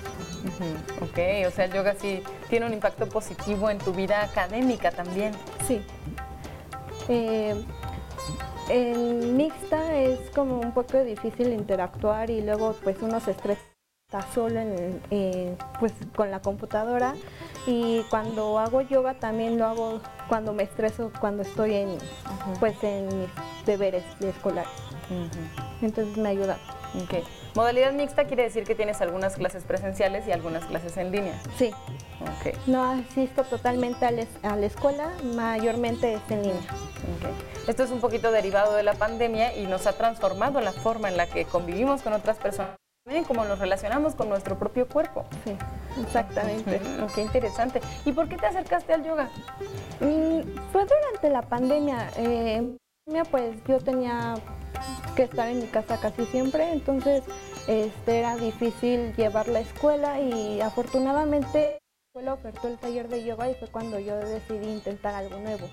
Ok, 1.01 1.47
o 1.47 1.51
sea, 1.51 1.65
el 1.65 1.73
yoga 1.73 1.95
sí 1.99 2.21
tiene 2.49 2.65
un 2.65 2.73
impacto 2.73 3.07
positivo 3.07 3.69
en 3.69 3.77
tu 3.77 3.93
vida 3.93 4.23
académica 4.23 4.91
también. 4.91 5.33
Sí. 5.67 5.81
Eh, 7.09 7.55
en 8.69 9.35
mixta 9.37 9.95
es 9.95 10.19
como 10.31 10.59
un 10.59 10.71
poco 10.71 11.03
difícil 11.03 11.53
interactuar 11.53 12.29
y 12.29 12.41
luego 12.41 12.75
pues 12.83 12.97
uno 13.01 13.19
se 13.19 13.31
estresa 13.31 13.61
solo 14.33 14.59
en, 14.59 15.57
pues 15.79 15.93
con 16.15 16.31
la 16.31 16.41
computadora. 16.41 17.15
Y 17.65 18.01
cuando 18.09 18.59
hago 18.59 18.81
yoga 18.81 19.15
también 19.15 19.57
lo 19.57 19.65
hago 19.65 20.01
cuando 20.27 20.53
me 20.53 20.63
estreso 20.63 21.11
cuando 21.19 21.43
estoy 21.43 21.73
en 21.75 21.97
pues 22.59 22.83
en 22.83 23.07
mis 23.07 23.29
deberes 23.65 24.03
escolares. 24.19 24.71
Entonces 25.81 26.17
me 26.17 26.29
ayuda. 26.29 26.57
Okay. 27.05 27.23
Modalidad 27.55 27.93
mixta 27.93 28.25
quiere 28.25 28.43
decir 28.43 28.63
que 28.63 28.75
tienes 28.75 29.01
algunas 29.01 29.35
clases 29.35 29.63
presenciales 29.63 30.27
y 30.27 30.31
algunas 30.31 30.65
clases 30.65 30.97
en 30.97 31.11
línea 31.11 31.39
sí 31.57 31.71
okay. 32.39 32.53
no 32.67 32.83
asisto 32.83 33.43
totalmente 33.43 34.05
a, 34.05 34.09
a, 34.49 34.55
la 34.55 34.65
escuela 34.65 35.11
mayormente 35.35 36.13
es 36.13 36.21
en 36.29 36.43
línea 36.43 36.61
esto 37.67 37.83
es 37.83 37.91
un 37.91 37.99
poquito 37.99 38.31
derivado 38.31 38.75
de 38.75 38.83
la 38.83 38.93
pandemia 38.93 39.55
y 39.55 39.67
nos 39.67 39.87
ha 39.87 39.93
transformado 39.93 40.61
la 40.61 40.71
forma 40.71 41.09
en 41.09 41.17
la 41.17 41.27
que 41.27 41.45
convivimos 41.45 42.01
con 42.01 42.13
otras 42.13 42.37
personas 42.37 42.75
como 43.27 43.43
nos 43.43 43.59
relacionamos 43.59 44.15
con 44.15 44.29
nuestro 44.29 44.57
propio 44.57 44.87
cuerpo. 44.87 45.25
Sí, 45.43 45.57
exactamente. 46.01 46.79
Qué 47.13 47.21
interesante. 47.21 47.81
¿Y 48.05 48.13
por 48.13 48.29
qué 48.29 48.37
te 48.37 48.47
acercaste 48.47 48.93
al 48.93 49.03
yoga? 49.03 49.29
Mm, 49.99 50.41
fue 50.71 50.85
durante 50.85 51.29
la 51.29 51.41
pandemia. 51.41 52.09
Eh, 52.15 52.77
pues 53.29 53.55
yo 53.67 53.79
tenía 53.79 54.35
que 55.15 55.23
estar 55.23 55.47
en 55.49 55.59
mi 55.59 55.67
casa 55.67 55.99
casi 55.99 56.25
siempre, 56.25 56.71
entonces 56.71 57.23
este, 57.67 58.19
era 58.19 58.35
difícil 58.37 59.15
llevar 59.15 59.47
la 59.47 59.59
escuela 59.59 60.19
y 60.19 60.61
afortunadamente 60.61 61.79
la 62.21 62.33
ofertó 62.33 62.67
el 62.67 62.77
taller 62.77 63.07
de 63.09 63.23
yoga 63.23 63.49
y 63.49 63.55
fue 63.55 63.67
cuando 63.69 63.99
yo 63.99 64.15
decidí 64.17 64.67
intentar 64.67 65.15
algo 65.15 65.39
nuevo. 65.39 65.67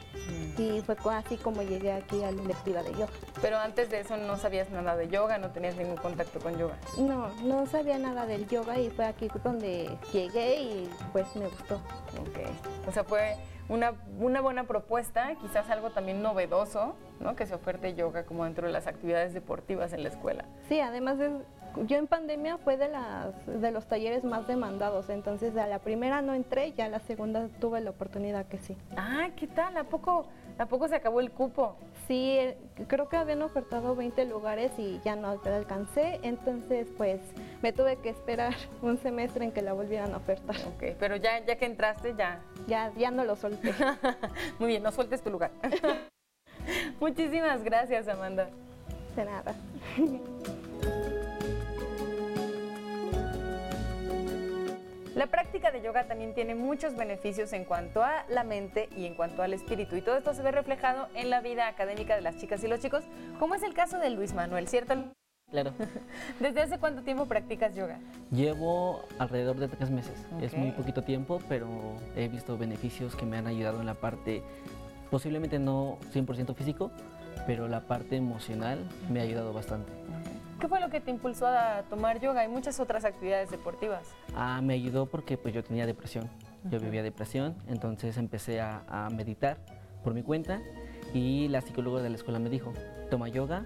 Mm. 0.56 0.62
Y 0.62 0.80
fue 0.80 1.14
así 1.14 1.36
como 1.36 1.62
llegué 1.62 1.92
aquí 1.92 2.24
a 2.24 2.32
la 2.32 2.42
electiva 2.42 2.82
de 2.82 2.92
yoga. 2.92 3.12
Pero 3.42 3.58
antes 3.58 3.90
de 3.90 4.00
eso 4.00 4.16
no 4.16 4.38
sabías 4.38 4.70
nada 4.70 4.96
de 4.96 5.08
yoga, 5.08 5.36
no 5.36 5.50
tenías 5.50 5.76
ningún 5.76 5.98
contacto 5.98 6.40
con 6.40 6.56
yoga. 6.56 6.78
No, 6.96 7.28
no 7.42 7.66
sabía 7.66 7.98
nada 7.98 8.24
del 8.24 8.48
yoga 8.48 8.78
y 8.78 8.88
fue 8.88 9.04
aquí 9.04 9.28
donde 9.44 9.98
llegué 10.12 10.62
y 10.62 10.90
pues 11.12 11.26
me 11.36 11.46
gustó. 11.46 11.74
Ok. 11.76 12.88
O 12.88 12.92
sea, 12.92 13.04
fue 13.04 13.36
una, 13.70 13.94
una 14.18 14.40
buena 14.40 14.64
propuesta, 14.64 15.34
quizás 15.40 15.70
algo 15.70 15.90
también 15.90 16.22
novedoso, 16.22 16.96
¿no? 17.20 17.36
Que 17.36 17.46
se 17.46 17.54
oferte 17.54 17.94
yoga 17.94 18.24
como 18.24 18.44
dentro 18.44 18.66
de 18.66 18.72
las 18.72 18.88
actividades 18.88 19.32
deportivas 19.32 19.92
en 19.92 20.02
la 20.02 20.08
escuela. 20.08 20.44
Sí, 20.68 20.80
además 20.80 21.18
de 21.18 21.30
yo 21.86 21.96
en 21.96 22.06
pandemia 22.06 22.58
fue 22.58 22.76
de, 22.76 22.88
las, 22.88 23.34
de 23.46 23.70
los 23.70 23.86
talleres 23.86 24.24
más 24.24 24.46
demandados, 24.46 25.08
entonces 25.08 25.56
a 25.56 25.66
la 25.66 25.78
primera 25.78 26.22
no 26.22 26.34
entré, 26.34 26.72
ya 26.72 26.86
a 26.86 26.88
la 26.88 27.00
segunda 27.00 27.48
tuve 27.60 27.80
la 27.80 27.90
oportunidad 27.90 28.46
que 28.46 28.58
sí. 28.58 28.76
Ah, 28.96 29.28
¿qué 29.36 29.46
tal? 29.46 29.76
¿A 29.76 29.84
poco, 29.84 30.26
¿a 30.58 30.66
poco 30.66 30.88
se 30.88 30.96
acabó 30.96 31.20
el 31.20 31.30
cupo? 31.30 31.76
Sí, 32.06 32.36
eh, 32.38 32.56
creo 32.88 33.08
que 33.08 33.16
habían 33.16 33.42
ofertado 33.42 33.94
20 33.94 34.24
lugares 34.26 34.72
y 34.78 35.00
ya 35.04 35.16
no 35.16 35.28
alcancé, 35.44 36.20
entonces 36.22 36.88
pues 36.96 37.20
me 37.62 37.72
tuve 37.72 37.96
que 37.96 38.10
esperar 38.10 38.54
un 38.82 38.98
semestre 38.98 39.44
en 39.44 39.52
que 39.52 39.62
la 39.62 39.72
volvieran 39.72 40.12
a 40.14 40.18
ofertar. 40.18 40.56
Ok, 40.66 40.96
pero 40.98 41.16
ya, 41.16 41.44
ya 41.44 41.56
que 41.56 41.66
entraste 41.66 42.14
ya... 42.16 42.40
Ya, 42.66 42.92
ya 42.96 43.10
no 43.10 43.24
lo 43.24 43.36
solté. 43.36 43.72
Muy 44.58 44.68
bien, 44.68 44.82
no 44.82 44.92
sueltes 44.92 45.22
tu 45.22 45.30
lugar. 45.30 45.50
Muchísimas 47.00 47.64
gracias, 47.64 48.06
Amanda. 48.08 48.48
De 49.16 49.24
nada. 49.24 49.54
La 55.14 55.26
práctica 55.26 55.72
de 55.72 55.82
yoga 55.82 56.06
también 56.06 56.34
tiene 56.34 56.54
muchos 56.54 56.94
beneficios 56.94 57.52
en 57.52 57.64
cuanto 57.64 58.02
a 58.02 58.24
la 58.28 58.44
mente 58.44 58.88
y 58.96 59.06
en 59.06 59.14
cuanto 59.14 59.42
al 59.42 59.52
espíritu. 59.52 59.96
Y 59.96 60.02
todo 60.02 60.16
esto 60.16 60.34
se 60.34 60.42
ve 60.42 60.52
reflejado 60.52 61.08
en 61.14 61.30
la 61.30 61.40
vida 61.40 61.66
académica 61.66 62.14
de 62.14 62.20
las 62.20 62.36
chicas 62.36 62.62
y 62.62 62.68
los 62.68 62.78
chicos, 62.78 63.02
como 63.40 63.56
es 63.56 63.64
el 63.64 63.74
caso 63.74 63.98
de 63.98 64.10
Luis 64.10 64.34
Manuel, 64.34 64.68
¿cierto? 64.68 64.94
Claro. 65.50 65.72
¿Desde 66.40 66.62
hace 66.62 66.78
cuánto 66.78 67.02
tiempo 67.02 67.26
practicas 67.26 67.74
yoga? 67.74 67.98
Llevo 68.30 69.02
alrededor 69.18 69.56
de 69.56 69.66
tres 69.66 69.90
meses. 69.90 70.14
Es 70.40 70.56
muy 70.56 70.70
poquito 70.70 71.02
tiempo, 71.02 71.40
pero 71.48 71.66
he 72.14 72.28
visto 72.28 72.56
beneficios 72.56 73.16
que 73.16 73.26
me 73.26 73.36
han 73.36 73.48
ayudado 73.48 73.80
en 73.80 73.86
la 73.86 73.94
parte, 73.94 74.44
posiblemente 75.10 75.58
no 75.58 75.98
100% 76.14 76.54
físico, 76.54 76.92
pero 77.48 77.66
la 77.66 77.80
parte 77.80 78.14
emocional 78.14 78.78
me 79.10 79.18
ha 79.18 79.24
ayudado 79.24 79.52
bastante. 79.52 79.92
¿Qué 80.60 80.68
fue 80.68 80.78
lo 80.78 80.90
que 80.90 81.00
te 81.00 81.10
impulsó 81.10 81.46
a 81.46 81.84
tomar 81.88 82.20
yoga 82.20 82.44
y 82.44 82.48
muchas 82.48 82.80
otras 82.80 83.06
actividades 83.06 83.50
deportivas? 83.50 84.02
Ah, 84.36 84.60
me 84.62 84.74
ayudó 84.74 85.06
porque 85.06 85.38
pues 85.38 85.54
yo 85.54 85.64
tenía 85.64 85.86
depresión. 85.86 86.28
Yo 86.64 86.78
vivía 86.78 87.02
depresión, 87.02 87.56
entonces 87.66 88.18
empecé 88.18 88.60
a, 88.60 89.08
meditar 89.10 89.56
por 90.04 90.12
mi 90.12 90.22
cuenta 90.22 90.60
y 91.14 91.48
la 91.48 91.62
psicóloga 91.62 92.02
de 92.02 92.10
la 92.10 92.16
escuela 92.16 92.38
me 92.38 92.50
dijo, 92.50 92.74
toma 93.10 93.28
yoga, 93.28 93.64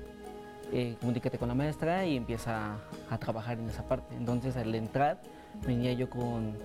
eh, 0.72 0.94
comunícate 1.00 1.36
con 1.36 1.48
la 1.48 1.54
maestra 1.56 2.06
y 2.06 2.16
empieza 2.16 2.76
a, 3.10 3.18
trabajar 3.18 3.58
en 3.58 3.68
esa 3.68 3.88
parte. 3.88 4.14
Entonces 4.14 4.56
al 4.56 4.72
entrar 4.72 5.20
venía 5.66 5.92
yo 5.94 6.08
con 6.08 6.56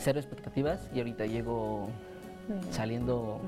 cero 0.00 0.18
expectativas 0.18 0.90
y 0.92 0.98
ahorita 0.98 1.26
llego 1.26 1.88
saliendo 2.72 3.40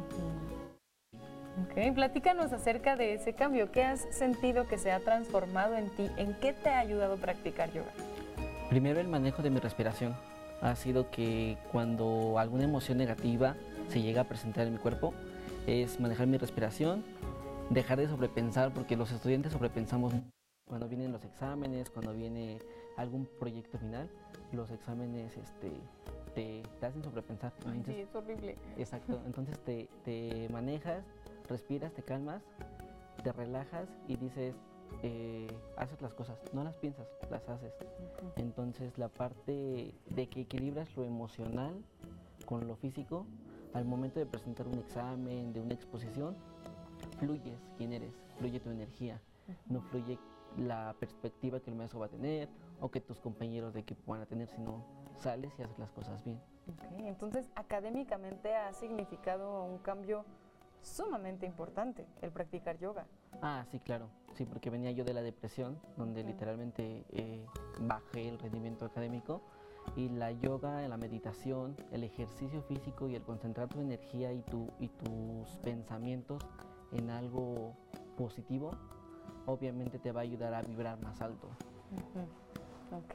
Ok, 1.60 1.94
platícanos 1.94 2.52
acerca 2.52 2.96
de 2.96 3.14
ese 3.14 3.34
cambio. 3.34 3.70
¿Qué 3.70 3.84
has 3.84 4.00
sentido 4.10 4.66
que 4.66 4.78
se 4.78 4.90
ha 4.90 5.00
transformado 5.00 5.76
en 5.76 5.90
ti? 5.90 6.08
¿En 6.16 6.34
qué 6.34 6.54
te 6.54 6.70
ha 6.70 6.78
ayudado 6.78 7.14
a 7.14 7.16
practicar 7.18 7.70
yoga? 7.72 7.90
Primero 8.70 9.00
el 9.00 9.08
manejo 9.08 9.42
de 9.42 9.50
mi 9.50 9.60
respiración. 9.60 10.16
Ha 10.62 10.74
sido 10.76 11.10
que 11.10 11.58
cuando 11.70 12.38
alguna 12.38 12.64
emoción 12.64 12.96
negativa 12.96 13.56
se 13.88 14.00
llega 14.00 14.22
a 14.22 14.24
presentar 14.24 14.66
en 14.66 14.74
mi 14.74 14.78
cuerpo, 14.78 15.12
es 15.66 16.00
manejar 16.00 16.26
mi 16.26 16.38
respiración, 16.38 17.04
dejar 17.68 17.98
de 17.98 18.08
sobrepensar, 18.08 18.72
porque 18.72 18.96
los 18.96 19.12
estudiantes 19.12 19.52
sobrepensamos 19.52 20.14
cuando 20.66 20.88
vienen 20.88 21.12
los 21.12 21.22
exámenes, 21.24 21.90
cuando 21.90 22.14
viene 22.14 22.58
algún 22.96 23.28
proyecto 23.38 23.76
final, 23.76 24.08
los 24.52 24.70
exámenes 24.70 25.36
este, 25.36 25.70
te, 26.34 26.62
hacen 26.86 27.02
sobrepensar. 27.02 27.52
sí, 27.84 28.00
es 28.00 28.14
horrible. 28.14 28.56
Exacto, 28.78 29.20
entonces 29.26 29.58
te, 29.60 29.88
te 30.04 30.48
manejas, 30.50 31.04
respiras, 31.48 31.92
te 31.92 32.02
calmas, 32.02 32.42
te 33.22 33.32
relajas 33.32 33.88
y 34.08 34.16
dices, 34.16 34.54
eh, 35.02 35.48
haces 35.76 36.00
las 36.02 36.14
cosas, 36.14 36.38
no 36.52 36.64
las 36.64 36.76
piensas, 36.76 37.06
las 37.30 37.48
haces. 37.48 37.72
Entonces 38.36 38.96
la 38.98 39.08
parte 39.08 39.94
de 40.10 40.28
que 40.28 40.42
equilibras 40.42 40.94
lo 40.96 41.04
emocional 41.04 41.82
con 42.46 42.66
lo 42.66 42.76
físico, 42.76 43.26
al 43.74 43.84
momento 43.84 44.20
de 44.20 44.26
presentar 44.26 44.66
un 44.68 44.78
examen, 44.78 45.52
de 45.52 45.60
una 45.60 45.74
exposición, 45.74 46.36
fluyes 47.18 47.58
quién 47.76 47.92
eres, 47.92 48.12
fluye 48.38 48.60
tu 48.60 48.70
energía, 48.70 49.20
no 49.66 49.80
fluye 49.80 50.18
la 50.58 50.94
perspectiva 50.98 51.60
que 51.60 51.70
el 51.70 51.76
maestro 51.76 52.00
va 52.00 52.06
a 52.06 52.10
tener 52.10 52.48
o 52.80 52.90
que 52.90 53.00
tus 53.00 53.20
compañeros 53.20 53.72
de 53.72 53.80
equipo 53.80 54.12
van 54.12 54.22
a 54.22 54.26
tener, 54.26 54.48
sino 54.48 54.84
sales 55.16 55.52
y 55.58 55.62
haces 55.62 55.78
las 55.78 55.90
cosas 55.92 56.22
bien. 56.24 56.40
entonces, 56.98 57.50
académicamente 57.54 58.54
ha 58.54 58.72
significado 58.72 59.64
un 59.64 59.78
cambio 59.78 60.24
sumamente 60.82 61.46
importante 61.46 62.06
el 62.20 62.30
practicar 62.30 62.78
yoga. 62.78 63.06
Ah, 63.40 63.64
sí, 63.70 63.80
claro. 63.80 64.08
Sí, 64.34 64.44
porque 64.46 64.70
venía 64.70 64.90
yo 64.92 65.04
de 65.04 65.14
la 65.14 65.22
depresión, 65.22 65.78
donde 65.96 66.24
literalmente 66.24 67.04
eh, 67.10 67.46
bajé 67.80 68.28
el 68.28 68.38
rendimiento 68.38 68.84
académico. 68.84 69.42
Y 69.96 70.08
la 70.10 70.30
yoga, 70.30 70.86
la 70.86 70.96
meditación, 70.96 71.76
el 71.90 72.04
ejercicio 72.04 72.62
físico 72.62 73.08
y 73.08 73.16
el 73.16 73.22
concentrar 73.22 73.68
tu 73.68 73.80
energía 73.80 74.32
y, 74.32 74.42
tu, 74.42 74.70
y 74.78 74.88
tus 74.88 75.56
pensamientos 75.58 76.40
en 76.92 77.10
algo 77.10 77.74
positivo, 78.16 78.70
obviamente 79.46 79.98
te 79.98 80.12
va 80.12 80.20
a 80.20 80.22
ayudar 80.22 80.54
a 80.54 80.62
vibrar 80.62 81.00
más 81.02 81.20
alto. 81.20 81.48
Ok, 82.92 83.14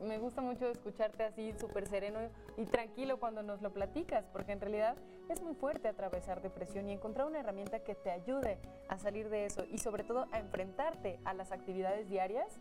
me 0.00 0.18
gusta 0.18 0.40
mucho 0.40 0.68
escucharte 0.68 1.24
así 1.24 1.52
súper 1.58 1.88
sereno 1.88 2.20
y 2.56 2.66
tranquilo 2.66 3.18
cuando 3.18 3.42
nos 3.42 3.60
lo 3.62 3.72
platicas, 3.72 4.24
porque 4.32 4.52
en 4.52 4.60
realidad 4.60 4.96
es 5.28 5.42
muy 5.42 5.54
fuerte 5.54 5.88
atravesar 5.88 6.40
depresión 6.40 6.88
y 6.88 6.92
encontrar 6.92 7.26
una 7.26 7.40
herramienta 7.40 7.80
que 7.80 7.96
te 7.96 8.12
ayude 8.12 8.60
a 8.88 8.96
salir 8.96 9.28
de 9.28 9.46
eso 9.46 9.64
y 9.68 9.78
sobre 9.78 10.04
todo 10.04 10.26
a 10.30 10.38
enfrentarte 10.38 11.18
a 11.24 11.34
las 11.34 11.50
actividades 11.50 12.08
diarias 12.08 12.60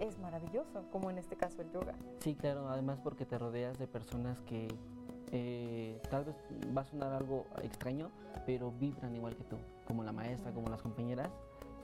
es 0.00 0.18
maravilloso, 0.18 0.84
como 0.90 1.08
en 1.08 1.18
este 1.18 1.36
caso 1.36 1.62
el 1.62 1.70
yoga. 1.70 1.94
Sí, 2.18 2.34
claro, 2.34 2.68
además 2.68 2.98
porque 3.00 3.24
te 3.24 3.38
rodeas 3.38 3.78
de 3.78 3.86
personas 3.86 4.40
que 4.40 4.66
eh, 5.30 6.00
tal 6.10 6.24
vez 6.24 6.36
va 6.76 6.80
a 6.80 6.84
sonar 6.84 7.12
algo 7.12 7.46
extraño, 7.62 8.10
pero 8.44 8.72
vibran 8.72 9.14
igual 9.14 9.36
que 9.36 9.44
tú, 9.44 9.56
como 9.86 10.02
la 10.02 10.12
maestra, 10.12 10.50
como 10.50 10.68
las 10.68 10.82
compañeras, 10.82 11.30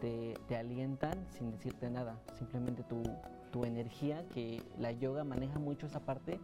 te, 0.01 0.35
te 0.49 0.57
alientan 0.57 1.25
sin 1.31 1.53
decirte 1.53 1.89
nada, 1.89 2.19
simplemente 2.37 2.83
tu, 2.83 3.03
tu 3.59 3.65
energía, 3.65 4.25
que 4.29 4.63
la 4.79 4.93
yoga 4.93 5.25
maneja 5.25 5.59
mucho 5.59 5.87
esa 5.87 6.01
parte, 6.01 6.39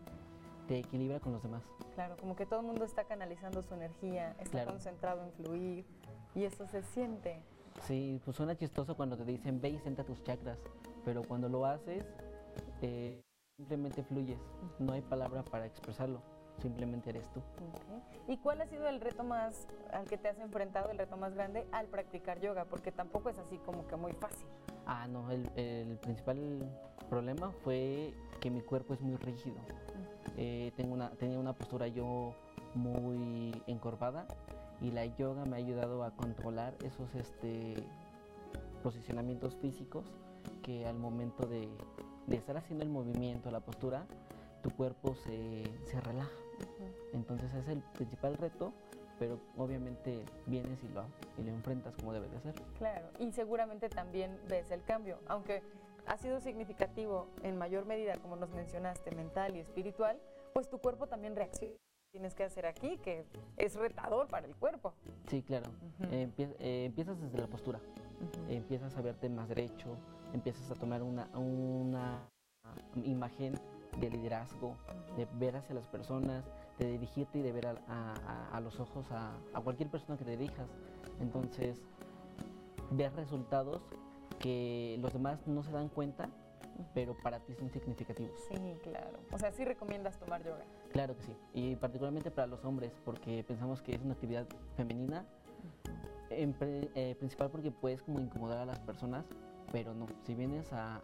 te 0.67 0.79
equilibra 0.79 1.21
con 1.21 1.33
los 1.33 1.43
demás. 1.43 1.63
Claro, 1.95 2.17
como 2.17 2.35
que 2.35 2.45
todo 2.47 2.61
el 2.61 2.67
mundo 2.67 2.85
está 2.85 3.05
canalizando 3.05 3.63
su 3.63 3.75
energía, 3.75 4.31
está 4.41 4.51
Claro. 4.51 4.71
concentrado 4.73 5.23
en 5.23 5.33
fluir 5.33 5.87
y 6.35 6.45
eso 6.45 6.67
se 6.67 6.83
siente. 6.83 7.41
Sí, 7.83 8.21
pues 8.25 8.37
suena 8.37 8.57
chistoso 8.57 8.97
cuando 8.97 9.17
te 9.17 9.25
dicen 9.25 9.61
ve 9.61 9.69
y 9.71 9.79
sienta 9.79 10.05
tus 10.05 10.23
chakras, 10.25 10.59
pero 11.05 11.23
cuando 11.23 11.49
lo 11.49 11.67
haces, 11.67 12.05
eh, 12.83 13.21
simplemente 13.57 14.03
fluyes, 14.03 14.39
no 14.79 14.93
hay 14.93 15.03
palabra 15.03 15.45
para 15.45 15.67
expresarlo, 15.67 16.21
simplemente 16.61 17.11
eres 17.11 17.29
tú. 17.33 17.41
Ok. 17.41 18.29
¿Y 18.29 18.39
cuál 18.39 18.61
ha 18.63 18.67
sido 18.67 18.89
el 18.89 19.01
reto 19.01 19.23
más 19.23 19.69
al 19.93 20.07
que 20.07 20.17
te 20.19 20.29
has 20.29 20.39
enfrentado, 20.39 20.91
el 20.91 20.99
reto 20.99 21.17
más 21.17 21.35
grande 21.35 21.67
al 21.73 21.87
practicar 21.87 22.41
yoga? 22.41 22.65
Porque 22.65 22.91
tampoco 22.91 23.29
es 23.29 23.39
así 23.39 23.59
como 23.59 23.87
que 23.87 23.97
muy 23.97 24.13
fácil. 24.15 24.47
Ah, 24.87 25.07
no, 25.09 25.31
el, 25.31 25.51
el 25.57 25.97
principal 25.99 26.37
problema 27.09 27.51
fue 27.63 28.15
que 28.41 28.51
mi 28.51 28.61
cuerpo 28.61 28.95
es 28.95 29.01
muy 29.01 29.17
rígido. 29.17 29.57
Eh, 30.37 30.73
tengo 30.77 30.95
una, 30.95 31.11
tenía 31.11 31.39
una 31.39 31.53
postura 31.53 31.87
yo 31.89 32.35
muy 32.75 33.53
encorvada 33.67 34.27
y 34.81 34.91
la 34.91 35.07
yoga 35.07 35.45
me 35.45 35.57
ha 35.57 35.59
ayudado 35.59 36.03
a 36.03 36.11
controlar 36.11 36.75
esos 36.83 37.15
este, 37.15 37.75
posicionamientos 38.83 39.55
físicos 39.57 40.05
que 40.63 40.87
al 40.87 40.97
momento 40.99 41.47
de, 41.47 41.69
de 42.27 42.37
estar 42.37 42.57
haciendo 42.57 42.85
el 42.85 42.91
movimiento, 42.91 43.51
la 43.51 43.61
postura, 43.61 44.07
tu 44.63 44.71
cuerpo 44.71 45.15
se, 45.15 45.65
se 45.85 46.01
relaja. 46.01 46.31
Entonces 47.13 47.53
es 47.55 47.69
el 47.69 47.79
principal 47.95 48.37
reto, 48.37 48.73
pero 49.19 49.39
obviamente 49.57 50.25
vienes 50.47 50.83
y 50.83 50.89
lo, 50.89 51.05
y 51.39 51.43
lo 51.43 51.51
enfrentas 51.53 51.95
como 51.97 52.13
debe 52.13 52.29
de 52.29 52.41
ser. 52.41 52.55
Claro, 52.79 53.09
y 53.19 53.31
seguramente 53.33 53.89
también 53.89 54.39
ves 54.49 54.71
el 54.71 54.83
cambio, 54.83 55.19
aunque 55.29 55.63
ha 56.07 56.17
sido 56.19 56.41
significativo 56.41 57.29
en 57.43 57.57
mayor 57.57 57.87
medida, 57.87 58.17
como 58.19 58.37
nos 58.37 58.51
mencionaste, 58.51 59.15
mental 59.15 59.57
y 59.57 59.61
espiritual, 59.61 60.21
pues 60.53 60.69
tu 60.69 60.79
cuerpo 60.79 61.07
también 61.07 61.35
reacciona. 61.37 61.75
Tienes 62.13 62.35
que 62.35 62.45
hacer 62.45 62.67
aquí, 62.67 62.99
que 62.99 63.27
es 63.57 63.75
retador 63.75 64.29
para 64.29 64.47
el 64.47 64.55
cuerpo. 64.55 64.95
Sí, 65.29 65.43
claro. 65.43 65.69
Eh, 66.13 66.29
empie- 66.31 66.55
eh, 66.61 66.85
empiezas 66.85 67.21
desde 67.21 67.39
la 67.39 67.49
postura. 67.49 67.81
Empiezas 68.49 68.97
a 68.97 69.01
verte 69.03 69.29
más 69.29 69.49
derecho, 69.49 69.97
empiezas 70.33 70.71
a 70.71 70.75
tomar 70.77 71.03
una, 71.03 71.29
una 71.35 72.29
imagen 73.03 73.55
de 73.99 74.11
liderazgo, 74.11 74.77
de 75.17 75.27
ver 75.41 75.57
hacia 75.57 75.75
las 75.75 75.89
personas, 75.89 76.45
de 76.79 76.87
dirigirte 76.93 77.39
y 77.39 77.43
de 77.43 77.53
ver 77.53 77.67
a, 77.67 77.75
a- 77.89 78.49
a- 78.57 78.61
los 78.61 78.81
ojos 78.81 79.11
a, 79.13 79.37
a 79.53 79.61
cualquier 79.61 79.91
persona 79.91 80.17
que 80.19 80.25
te 80.25 80.33
dirijas. 80.33 80.69
Entonces, 81.21 81.81
ves 82.91 83.13
resultados 83.15 83.83
que 84.41 84.97
los 85.01 85.13
demás 85.13 85.47
no 85.47 85.63
se 85.63 85.71
dan 85.71 85.89
cuenta, 85.89 86.29
pero 86.93 87.17
para 87.17 87.39
ti 87.41 87.55
son 87.55 87.71
significativos. 87.71 88.37
Sí, 88.49 88.77
claro. 88.83 89.19
O 89.33 89.39
sea, 89.39 89.53
sí 89.53 89.65
recomiendas 89.65 90.19
tomar 90.19 90.43
yoga. 90.43 90.65
Claro 90.93 91.17
que 91.17 91.23
sí, 91.23 91.37
y 91.55 91.77
particularmente 91.77 92.31
para 92.31 92.47
los 92.47 92.65
hombres, 92.65 92.93
porque 93.05 93.45
pensamos 93.45 93.81
que 93.83 93.95
es 93.95 94.03
una 94.03 94.15
actividad 94.15 94.47
femenina, 94.77 95.25
en 96.31 96.53
pre- 96.53 96.91
eh, 96.95 97.15
principal 97.17 97.51
porque 97.51 97.71
puedes 97.71 98.03
como 98.03 98.19
incomodar 98.21 98.59
a 98.59 98.65
las 98.65 98.81
personas, 98.81 99.25
pero 99.71 99.95
no, 99.95 100.07
si 100.25 100.35
vienes 100.35 100.73
a 100.73 101.01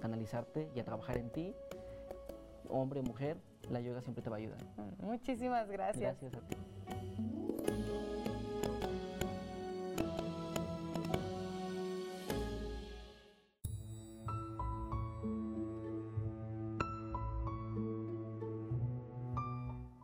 canalizarte 0.00 0.70
y 0.74 0.80
a 0.80 0.84
trabajar 0.84 1.16
en 1.18 1.30
ti, 1.30 1.54
hombre 2.68 3.00
o 3.00 3.02
mujer, 3.02 3.36
la 3.68 3.80
yoga 3.80 4.00
siempre 4.00 4.22
te 4.22 4.30
va 4.30 4.36
a 4.36 4.38
ayudar. 4.38 4.58
Muchísimas 5.02 5.68
gracias. 5.68 6.20
Gracias 6.20 6.34
a 6.34 6.46
ti. 6.46 6.56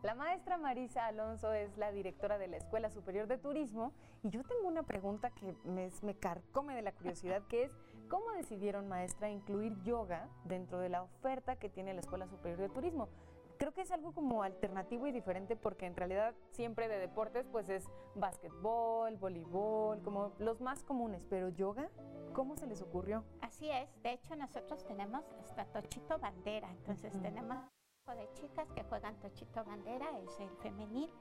La 0.03 0.15
maestra 0.15 0.57
Marisa 0.57 1.05
Alonso 1.07 1.51
es 1.51 1.77
la 1.77 1.91
directora 1.91 2.37
de 2.37 2.47
la 2.47 2.55
Escuela 2.55 2.89
Superior 2.89 3.27
de 3.27 3.37
Turismo 3.37 3.91
y 4.23 4.29
yo 4.29 4.41
tengo 4.43 4.67
una 4.67 4.83
pregunta 4.83 5.31
que 5.31 5.53
me, 5.65 5.89
me 6.01 6.15
carcome 6.15 6.75
de 6.75 6.81
la 6.81 6.93
curiosidad, 6.93 7.43
que 7.49 7.63
es 7.63 7.77
¿cómo 8.07 8.31
decidieron, 8.31 8.87
maestra, 8.87 9.29
incluir 9.29 9.75
yoga 9.83 10.29
dentro 10.45 10.79
de 10.79 10.87
la 10.87 11.03
oferta 11.03 11.57
que 11.57 11.67
tiene 11.67 11.93
la 11.93 11.99
Escuela 11.99 12.27
Superior 12.27 12.59
de 12.59 12.69
Turismo? 12.69 13.09
Creo 13.57 13.73
que 13.73 13.81
es 13.81 13.91
algo 13.91 14.13
como 14.13 14.43
alternativo 14.43 15.07
y 15.07 15.11
diferente 15.11 15.55
porque 15.55 15.85
en 15.85 15.95
realidad 15.95 16.35
siempre 16.51 16.87
de 16.87 16.99
deportes 16.99 17.47
pues 17.51 17.69
es 17.69 17.89
básquetbol, 18.15 19.17
voleibol, 19.17 20.01
como 20.03 20.33
los 20.37 20.61
más 20.61 20.83
comunes, 20.83 21.25
pero 21.29 21.49
yoga, 21.49 21.89
¿cómo 22.33 22.55
se 22.55 22.67
les 22.67 22.81
ocurrió? 22.81 23.23
Así 23.41 23.69
es, 23.69 23.89
de 24.03 24.11
hecho 24.11 24.35
nosotros 24.35 24.85
tenemos 24.85 25.25
esta 25.39 25.65
Tochito 25.65 26.19
Bandera, 26.19 26.69
entonces 26.71 27.13
Ujú. 27.13 27.23
tenemos 27.23 27.57
un 27.57 27.69
grupo 28.05 28.21
de 28.21 28.31
chicas 28.33 28.71
que 28.73 28.83
juegan 28.83 29.19
Tochito 29.19 29.63
Bandera, 29.63 30.05
es 30.19 30.39
el 30.39 30.49
femenil. 30.57 31.11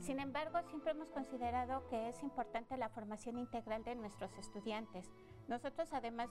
Sin 0.00 0.20
embargo, 0.20 0.58
siempre 0.68 0.92
hemos 0.92 1.10
considerado 1.10 1.86
que 1.88 2.08
es 2.08 2.22
importante 2.22 2.76
la 2.76 2.88
formación 2.88 3.38
integral 3.38 3.84
de 3.84 3.94
nuestros 3.94 4.36
estudiantes. 4.38 5.10
Nosotros 5.48 5.92
además, 5.92 6.30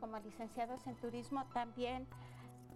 como 0.00 0.18
licenciados 0.18 0.86
en 0.86 0.96
turismo, 0.96 1.46
también 1.52 2.06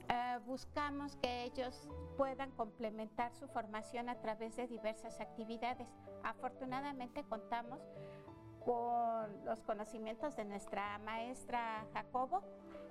eh, 0.09 0.39
buscamos 0.47 1.17
que 1.17 1.45
ellos 1.45 1.89
puedan 2.17 2.51
complementar 2.53 3.35
su 3.35 3.47
formación 3.49 4.09
a 4.09 4.21
través 4.21 4.57
de 4.57 4.67
diversas 4.67 5.21
actividades. 5.21 5.89
Afortunadamente 6.23 7.25
contamos 7.25 7.81
con 8.65 9.45
los 9.45 9.63
conocimientos 9.63 10.37
de 10.37 10.45
nuestra 10.45 10.99
maestra 10.99 11.87
Jacobo. 11.93 12.43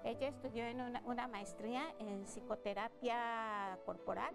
Ella 0.03 0.27
estudió 0.27 0.65
en 0.65 0.81
una, 0.81 1.01
una 1.05 1.27
maestría 1.27 1.83
en 1.99 2.23
psicoterapia 2.25 3.79
corporal 3.85 4.33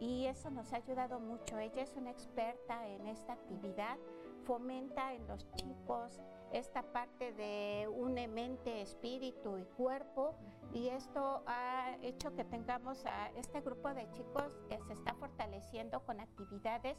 y 0.00 0.26
eso 0.26 0.50
nos 0.50 0.72
ha 0.72 0.76
ayudado 0.76 1.20
mucho. 1.20 1.58
Ella 1.58 1.82
es 1.82 1.94
una 1.94 2.10
experta 2.10 2.88
en 2.88 3.06
esta 3.06 3.34
actividad, 3.34 3.98
fomenta 4.44 5.12
en 5.12 5.26
los 5.28 5.46
chicos 5.52 6.20
esta 6.52 6.82
parte 6.82 7.32
de 7.34 7.86
une 7.88 8.26
mente, 8.26 8.80
espíritu 8.80 9.58
y 9.58 9.64
cuerpo 9.76 10.34
y 10.72 10.88
esto 10.88 11.42
ha 11.46 11.96
hecho 12.02 12.34
que 12.34 12.44
tengamos 12.44 13.04
a 13.06 13.28
este 13.36 13.60
grupo 13.60 13.92
de 13.94 14.10
chicos 14.10 14.58
que 14.68 14.80
se 14.80 14.94
está 14.94 15.14
fortaleciendo 15.14 16.00
con 16.00 16.18
actividades 16.18 16.98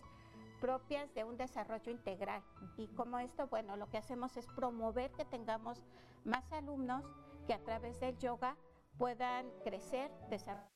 propias 0.62 1.12
de 1.16 1.24
un 1.24 1.38
desarrollo 1.38 1.92
integral. 1.92 2.44
Y 2.78 2.88
como 2.90 3.18
esto, 3.18 3.48
bueno, 3.48 3.76
lo 3.76 3.90
que 3.90 3.98
hacemos 3.98 4.38
es 4.38 4.46
promover 4.56 5.12
que 5.12 5.26
tengamos 5.26 5.84
más 6.24 6.50
alumnos 6.54 7.04
que 7.48 7.54
a 7.56 7.64
través 7.64 8.00
del 8.00 8.18
yoga 8.20 8.56
puedan 8.98 9.50
crecer, 9.64 10.12
desarrollarse 10.30 10.71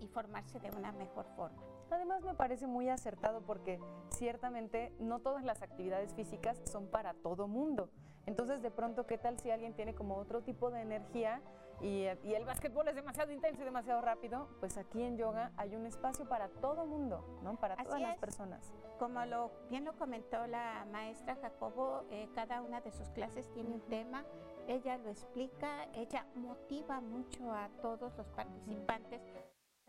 y 0.00 0.08
formarse 0.08 0.58
de 0.60 0.70
una 0.70 0.92
mejor 0.92 1.26
forma. 1.36 1.62
Además 1.90 2.22
me 2.22 2.34
parece 2.34 2.66
muy 2.66 2.88
acertado 2.88 3.40
porque 3.42 3.80
ciertamente 4.10 4.92
no 4.98 5.20
todas 5.20 5.44
las 5.44 5.62
actividades 5.62 6.14
físicas 6.14 6.60
son 6.64 6.86
para 6.86 7.14
todo 7.14 7.48
mundo. 7.48 7.90
Entonces 8.26 8.62
de 8.62 8.70
pronto, 8.70 9.06
¿qué 9.06 9.18
tal 9.18 9.38
si 9.38 9.50
alguien 9.50 9.74
tiene 9.74 9.94
como 9.94 10.16
otro 10.16 10.42
tipo 10.42 10.70
de 10.70 10.82
energía 10.82 11.40
y, 11.80 12.04
y 12.22 12.34
el 12.34 12.44
básquetbol 12.44 12.86
es 12.88 12.94
demasiado 12.94 13.32
intenso 13.32 13.62
y 13.62 13.64
demasiado 13.64 14.00
rápido? 14.02 14.48
Pues 14.60 14.76
aquí 14.76 15.02
en 15.02 15.16
yoga 15.16 15.50
hay 15.56 15.74
un 15.74 15.86
espacio 15.86 16.28
para 16.28 16.48
todo 16.48 16.86
mundo, 16.86 17.24
¿no? 17.42 17.56
Para 17.56 17.74
Así 17.74 17.84
todas 17.86 18.00
las 18.02 18.14
es. 18.14 18.20
personas. 18.20 18.72
Como 18.98 19.24
lo, 19.24 19.50
bien 19.70 19.84
lo 19.84 19.94
comentó 19.96 20.46
la 20.46 20.86
maestra 20.92 21.36
Jacobo, 21.36 22.04
eh, 22.10 22.28
cada 22.34 22.60
una 22.60 22.80
de 22.82 22.92
sus 22.92 23.08
clases 23.08 23.50
tiene 23.52 23.70
un 23.74 23.80
tema, 23.80 24.24
ella 24.68 24.98
lo 24.98 25.08
explica, 25.10 25.84
ella 25.94 26.26
motiva 26.36 27.00
mucho 27.00 27.50
a 27.50 27.68
todos 27.80 28.16
los 28.16 28.28
participantes 28.28 29.22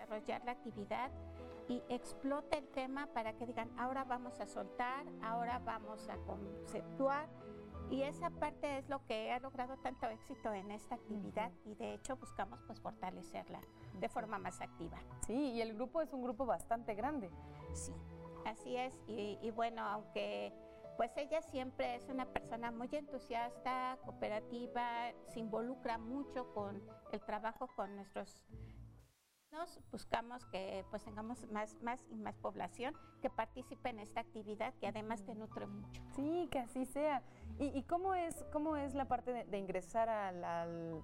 desarrollar 0.01 0.43
la 0.45 0.51
actividad 0.51 1.11
y 1.67 1.81
explota 1.89 2.57
el 2.57 2.67
tema 2.69 3.07
para 3.13 3.33
que 3.33 3.45
digan, 3.45 3.69
ahora 3.77 4.03
vamos 4.03 4.39
a 4.39 4.47
soltar, 4.47 5.05
ahora 5.21 5.59
vamos 5.59 6.09
a 6.09 6.17
conceptuar. 6.17 7.29
Y 7.89 8.03
esa 8.03 8.29
parte 8.29 8.77
es 8.77 8.87
lo 8.87 9.05
que 9.05 9.31
ha 9.31 9.39
logrado 9.39 9.77
tanto 9.77 10.07
éxito 10.07 10.53
en 10.53 10.71
esta 10.71 10.95
actividad 10.95 11.51
y 11.65 11.75
de 11.75 11.95
hecho 11.95 12.15
buscamos 12.15 12.61
pues 12.65 12.79
fortalecerla 12.79 13.59
de 13.99 14.07
forma 14.07 14.39
más 14.39 14.61
activa. 14.61 14.97
Sí, 15.27 15.51
y 15.51 15.61
el 15.61 15.73
grupo 15.73 16.01
es 16.01 16.13
un 16.13 16.23
grupo 16.23 16.45
bastante 16.45 16.95
grande. 16.95 17.29
Sí, 17.73 17.93
así 18.45 18.77
es. 18.77 18.97
Y, 19.07 19.37
y 19.41 19.51
bueno, 19.51 19.83
aunque 19.83 20.53
pues 20.95 21.11
ella 21.17 21.41
siempre 21.41 21.95
es 21.95 22.07
una 22.09 22.25
persona 22.25 22.71
muy 22.71 22.87
entusiasta, 22.91 23.97
cooperativa, 24.05 25.11
se 25.27 25.39
involucra 25.39 25.97
mucho 25.97 26.53
con 26.53 26.81
el 27.11 27.19
trabajo 27.21 27.67
con 27.75 27.95
nuestros 27.95 28.45
nos 29.51 29.79
buscamos 29.91 30.45
que 30.45 30.85
pues 30.89 31.03
tengamos 31.03 31.49
más, 31.51 31.75
más 31.81 31.99
y 32.09 32.15
más 32.15 32.35
población 32.37 32.95
que 33.21 33.29
participe 33.29 33.89
en 33.89 33.99
esta 33.99 34.21
actividad 34.21 34.73
que 34.75 34.87
además 34.87 35.23
te 35.23 35.35
nutre 35.35 35.67
mucho. 35.67 36.01
Sí, 36.15 36.47
que 36.51 36.59
así 36.59 36.85
sea. 36.85 37.21
¿Y, 37.59 37.83
cómo, 37.83 38.15
es, 38.15 38.43
cómo 38.51 38.75
es 38.75 38.95
la 38.95 39.05
parte 39.05 39.45
de, 39.45 39.57
ingresar 39.57 40.09
al 40.09 40.43
al 40.43 41.03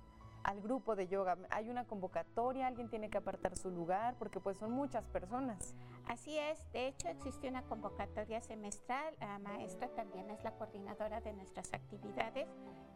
grupo 0.56 0.96
de 0.96 1.08
yoga? 1.08 1.38
¿Hay 1.50 1.70
una 1.70 1.86
convocatoria? 1.86 2.68
¿Alguien 2.68 2.90
tiene 2.90 3.10
que 3.10 3.18
apartar 3.18 3.56
su 3.58 3.70
lugar? 3.70 4.16
Porque 4.18 4.40
pues 4.40 4.58
son 4.58 4.72
muchas 4.72 5.06
personas. 5.08 5.76
Así 6.08 6.38
es, 6.38 6.72
de 6.72 6.88
hecho 6.88 7.10
existe 7.10 7.50
una 7.50 7.64
convocatoria 7.64 8.40
semestral. 8.42 9.14
La 9.20 9.40
maestra 9.40 9.90
también 9.90 10.30
es 10.30 10.44
la 10.44 10.52
coordinadora 10.52 11.20
de 11.22 11.34
nuestras 11.34 11.74
actividades. 11.74 12.48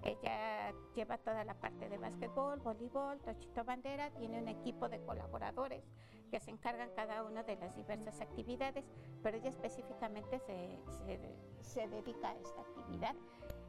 Ella 0.03 0.73
lleva 0.95 1.17
toda 1.17 1.43
la 1.43 1.53
parte 1.55 1.89
de 1.89 1.97
básquetbol, 1.97 2.59
voleibol, 2.59 3.19
tochito 3.19 3.63
bandera, 3.63 4.09
tiene 4.11 4.41
un 4.41 4.47
equipo 4.47 4.89
de 4.89 5.01
colaboradores 5.01 5.83
que 6.31 6.39
se 6.39 6.49
encargan 6.49 6.89
cada 6.95 7.23
una 7.23 7.43
de 7.43 7.57
las 7.57 7.75
diversas 7.75 8.21
actividades, 8.21 8.85
pero 9.21 9.37
ella 9.37 9.49
específicamente 9.49 10.39
se, 10.39 10.79
se 11.61 11.87
dedica 11.89 12.29
a 12.29 12.35
esta 12.35 12.61
actividad. 12.61 13.15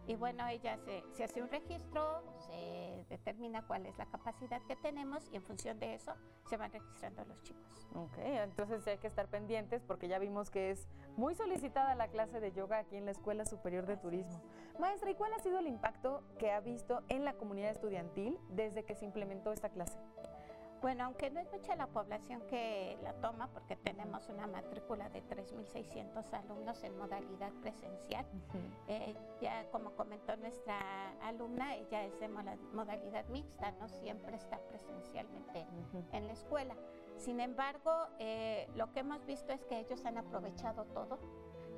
Y 0.07 0.17
bueno, 0.17 0.47
ella 0.49 0.77
se, 0.79 1.05
se, 1.12 1.25
hace 1.25 1.43
un 1.43 1.49
registro, 1.49 2.23
se 2.47 3.07
determina 3.09 3.67
cuál 3.67 3.87
es 3.87 3.97
la 3.99 4.07
capacidad 4.07 4.61
que 4.62 4.75
tenemos 4.77 5.29
y 5.31 5.37
en 5.37 5.43
función 5.43 5.79
de 5.79 5.95
eso 5.95 6.12
se 6.49 6.57
van 6.57 6.73
registrando 6.73 7.25
los 7.25 7.41
chicos. 7.43 7.88
Ok, 7.95 8.19
entonces 8.19 8.87
hay 8.87 8.99
que 8.99 9.07
estar 9.07 9.29
pendientes 9.29 9.83
porque 9.83 10.09
ya 10.09 10.19
vimos 10.19 10.51
que 10.51 10.71
es 10.71 10.88
muy 11.17 11.35
solicitada 11.35 11.95
la 11.95 12.09
clase 12.09 12.41
de 12.41 12.53
yoga 12.53 12.79
aquí 12.79 12.97
en 12.97 13.05
la 13.05 13.12
Escuela 13.12 13.45
Superior 13.45 13.87
de 13.87 13.97
Turismo. 13.97 14.43
Maestra, 14.79 15.11
¿y 15.11 15.15
cuál 15.15 15.33
ha 15.35 15.38
sido 15.38 15.59
el 15.59 15.67
impacto 15.67 16.25
que 16.38 16.51
ha 16.51 16.61
visto 16.61 17.03
en 17.09 17.25
la 17.25 17.35
comunidad 17.35 17.71
estudiantil 17.71 18.38
desde 18.49 18.85
que 18.85 18.97
se 18.97 19.05
implementó 19.05 19.53
esta 19.53 19.69
clase? 19.69 19.99
Bueno, 20.83 21.05
aunque 21.05 21.31
no 21.31 21.38
es 21.38 21.49
mucha 21.53 21.77
la 21.77 21.87
población 21.87 22.42
que 22.49 22.99
la 23.05 23.12
toma, 23.21 23.47
porque 23.53 23.77
tenemos 23.77 24.29
una 24.29 24.49
matrícula 24.49 25.09
de 25.11 25.23
3.600 25.23 26.33
alumnos 26.33 26.83
en 26.83 26.99
modalidad 26.99 27.53
presencial, 27.62 28.27
eh, 28.88 29.14
ya 29.40 29.64
como 29.71 29.92
comentó 29.92 30.37
nuestra 30.37 31.12
alumna, 31.23 31.77
ella 31.77 32.05
es 32.05 32.18
de 32.18 32.29
modalidad 32.29 33.25
mixta, 33.29 33.71
no 33.79 33.88
siempre 33.88 34.35
está 34.35 34.59
presencialmente 34.66 35.64
en 36.11 36.27
la 36.27 36.33
escuela. 36.33 36.75
Sin 37.16 37.38
embargo, 37.38 38.09
eh, 38.18 38.68
lo 38.75 38.90
que 38.90 39.01
hemos 39.01 39.25
visto 39.25 39.53
es 39.53 39.64
que 39.66 39.79
ellos 39.79 40.05
han 40.05 40.18
aprovechado 40.18 40.85
todo 40.87 41.21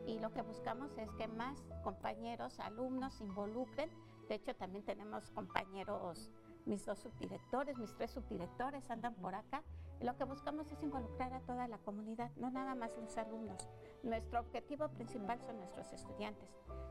y 0.07 0.19
lo 0.19 0.33
que 0.33 0.41
buscamos 0.41 0.97
es 0.97 1.11
que 1.13 1.29
más 1.29 1.61
compañeros, 1.83 2.59
alumnos 2.59 3.13
se 3.15 3.25
involucren. 3.25 3.91
De 4.29 4.37
hecho, 4.37 4.57
también 4.57 4.83
tenemos 4.85 5.31
compañeros 5.31 6.31
mis 6.67 6.85
dos 6.85 6.99
subdirectores, 6.99 7.79
mis 7.79 7.95
tres 7.95 8.11
subdirectores 8.11 8.91
andan 8.91 9.15
por 9.15 9.35
acá. 9.35 9.63
lo 10.01 10.17
que 10.17 10.25
buscamos 10.25 10.71
es 10.71 10.83
involucrar 10.83 11.33
a 11.33 11.41
toda 11.41 11.67
la 11.69 11.79
comunidad, 11.79 12.31
no 12.37 12.51
nada 12.51 12.75
más 12.75 12.91
los 12.99 13.17
alumnos. 13.17 13.69
Nuestro 14.03 14.41
objetivo 14.41 14.89
principal 14.89 15.41
son 15.41 15.57
nuestros 15.59 15.93
estudiantes, 15.93 16.49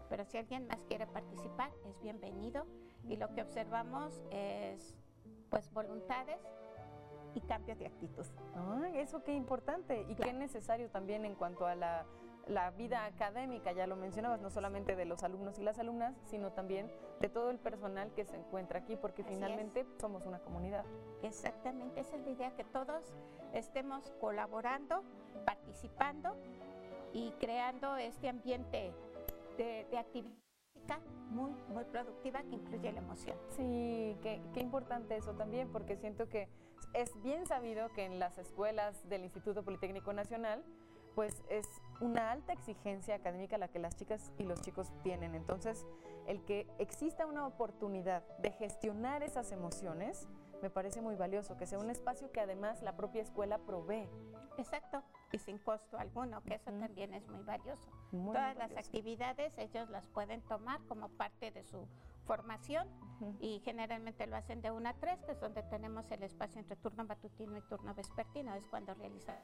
pero 0.09 0.25
si 0.25 0.37
alguien 0.37 0.67
más 0.67 0.83
quiere 0.85 1.05
participar, 1.05 1.71
es 1.85 1.99
bienvenido. 2.01 2.65
Y 3.07 3.17
lo 3.17 3.33
que 3.33 3.41
observamos 3.41 4.21
es 4.31 4.95
pues 5.49 5.71
voluntades 5.71 6.39
y 7.35 7.41
cambio 7.41 7.75
de 7.75 7.87
actitud. 7.87 8.25
eso 8.95 9.23
qué 9.23 9.33
importante 9.33 10.05
y 10.07 10.15
qué 10.15 10.33
necesario 10.33 10.89
también 10.89 11.25
en 11.25 11.35
cuanto 11.35 11.65
a 11.65 11.75
la 11.75 12.05
la 12.47 12.71
vida 12.71 13.05
académica, 13.05 13.71
ya 13.71 13.87
lo 13.87 13.95
mencionabas, 13.95 14.41
no 14.41 14.49
solamente 14.49 14.95
de 14.95 15.05
los 15.05 15.23
alumnos 15.23 15.59
y 15.59 15.63
las 15.63 15.79
alumnas, 15.79 16.15
sino 16.25 16.51
también 16.51 16.91
de 17.21 17.29
todo 17.29 17.49
el 17.49 17.59
personal 17.59 18.13
que 18.13 18.25
se 18.25 18.35
encuentra 18.35 18.79
aquí, 18.79 18.95
porque 18.97 19.23
finalmente 19.23 19.85
somos 19.99 20.25
una 20.25 20.39
comunidad. 20.39 20.85
Exactamente, 21.21 22.01
esa 22.01 22.17
es 22.17 22.23
la 22.23 22.31
idea, 22.31 22.55
que 22.55 22.63
todos 22.65 23.13
estemos 23.53 24.11
colaborando, 24.19 25.03
participando 25.45 26.35
y 27.13 27.31
creando 27.39 27.95
este 27.95 28.27
ambiente 28.27 28.93
de, 29.57 29.87
actividad 29.97 30.33
muy, 31.29 31.51
muy 31.69 31.85
productiva 31.85 32.41
que 32.43 32.55
incluye 32.55 32.91
la 32.91 32.99
emoción. 32.99 33.37
Sí, 33.49 34.17
qué, 34.21 34.41
qué 34.53 34.59
importante 34.59 35.15
eso 35.15 35.33
también, 35.33 35.71
porque 35.71 35.95
siento 35.95 36.27
que 36.27 36.49
es 36.93 37.09
bien 37.21 37.45
sabido 37.45 37.89
que 37.93 38.03
en 38.03 38.19
las 38.19 38.37
escuelas 38.37 39.07
del 39.07 39.23
Instituto 39.23 39.63
Politécnico 39.63 40.11
Nacional, 40.11 40.63
pues 41.15 41.43
es 41.49 41.67
una 41.99 42.31
alta 42.31 42.53
exigencia 42.53 43.15
académica 43.15 43.57
la 43.57 43.67
que 43.67 43.79
las 43.79 43.95
chicas 43.95 44.31
y 44.37 44.43
los 44.43 44.61
chicos 44.61 44.91
tienen. 45.03 45.35
Entonces, 45.35 45.85
el 46.27 46.43
que 46.45 46.67
exista 46.79 47.25
una 47.25 47.47
oportunidad 47.47 48.23
de 48.39 48.51
gestionar 48.51 49.23
esas 49.23 49.51
emociones 49.51 50.27
me 50.63 50.69
parece 50.69 51.01
muy 51.01 51.15
valioso, 51.15 51.57
que 51.57 51.67
sea 51.67 51.77
un 51.77 51.89
espacio 51.89 52.31
que 52.31 52.39
además 52.39 52.81
la 52.81 52.95
propia 52.95 53.21
escuela 53.21 53.57
provee. 53.57 54.07
Exacto, 54.57 55.03
y 55.33 55.39
sin 55.39 55.57
costo 55.57 55.97
alguno, 55.97 56.41
que 56.43 56.55
eso 56.55 56.71
también 56.71 57.13
es 57.13 57.27
muy 57.27 57.43
valioso. 57.43 57.91
Todas 58.11 58.55
las 58.55 58.71
actividades 58.77 59.57
ellos 59.57 59.89
las 59.89 60.07
pueden 60.07 60.41
tomar 60.43 60.79
como 60.87 61.09
parte 61.09 61.51
de 61.51 61.65
su 61.65 61.85
formación 62.25 62.87
y 63.41 63.59
generalmente 63.65 64.25
lo 64.25 64.37
hacen 64.37 64.61
de 64.61 64.71
una 64.71 64.91
a 64.91 64.93
tres, 64.93 65.21
que 65.23 65.33
es 65.33 65.41
donde 65.41 65.63
tenemos 65.63 66.09
el 66.11 66.23
espacio 66.23 66.61
entre 66.61 66.77
turno 66.77 67.03
matutino 67.03 67.57
y 67.57 67.61
turno 67.63 67.93
vespertino, 67.93 68.55
es 68.55 68.65
cuando 68.67 68.93
realizan 68.93 69.35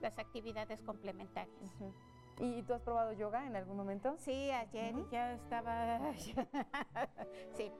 las 0.00 0.18
actividades 0.18 0.80
complementarias. 0.82 1.74
¿Y 2.38 2.62
tú 2.62 2.74
has 2.74 2.82
probado 2.82 3.12
yoga 3.12 3.46
en 3.46 3.56
algún 3.56 3.76
momento? 3.76 4.16
Sí, 4.18 4.50
ayer 4.50 4.94
ya 5.10 5.32
estaba. 5.32 6.12
sí, 7.56 7.72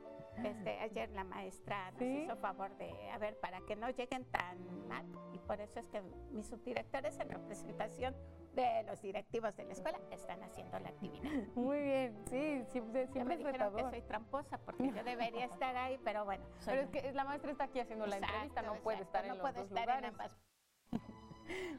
este, 0.45 0.79
ayer 0.81 1.11
la 1.11 1.25
maestra 1.25 1.91
nos 1.93 2.03
hizo 2.03 2.37
favor 2.37 2.75
de, 2.77 3.11
a 3.11 3.19
ver, 3.19 3.39
para 3.39 3.61
que 3.63 3.77
no 3.77 3.89
lleguen 3.91 4.25
tan 4.27 4.89
mal. 4.89 5.07
Y 5.33 5.39
por 5.39 5.61
eso 5.61 5.81
es 5.81 5.87
que 5.89 6.03
mis 6.31 6.47
subdirectores 6.47 7.19
en 7.19 7.31
representación 7.31 8.15
de 8.55 8.83
los 8.85 9.01
directivos 9.03 9.55
de 9.57 9.65
la 9.65 9.73
escuela 9.73 9.99
están 10.11 10.43
haciendo 10.43 10.79
la 10.79 10.89
actividad. 10.89 11.31
Muy 11.55 11.81
bien, 11.81 12.17
sí, 12.31 12.65
siempre, 12.69 13.07
siempre 13.09 13.37
me 13.37 13.45
dijeron 13.45 13.75
que 13.75 13.83
soy 13.83 14.03
tramposa 14.03 14.59
porque 14.59 14.91
yo 14.91 15.05
debería 15.05 15.45
estar 15.53 15.77
ahí, 15.77 15.99
pero 16.05 16.25
bueno. 16.25 16.45
pero 16.65 16.83
es 16.83 16.89
que 16.89 17.13
la 17.13 17.25
maestra 17.25 17.53
está 17.53 17.65
aquí 17.65 17.81
haciendo 17.81 18.07
la 18.07 18.17
entrevista, 18.17 18.63
no 18.63 18.77
puede 18.77 19.03
estar 19.03 19.25
en 19.25 19.39
los 19.39 19.55
dos 19.55 19.71
lugares. 19.71 20.13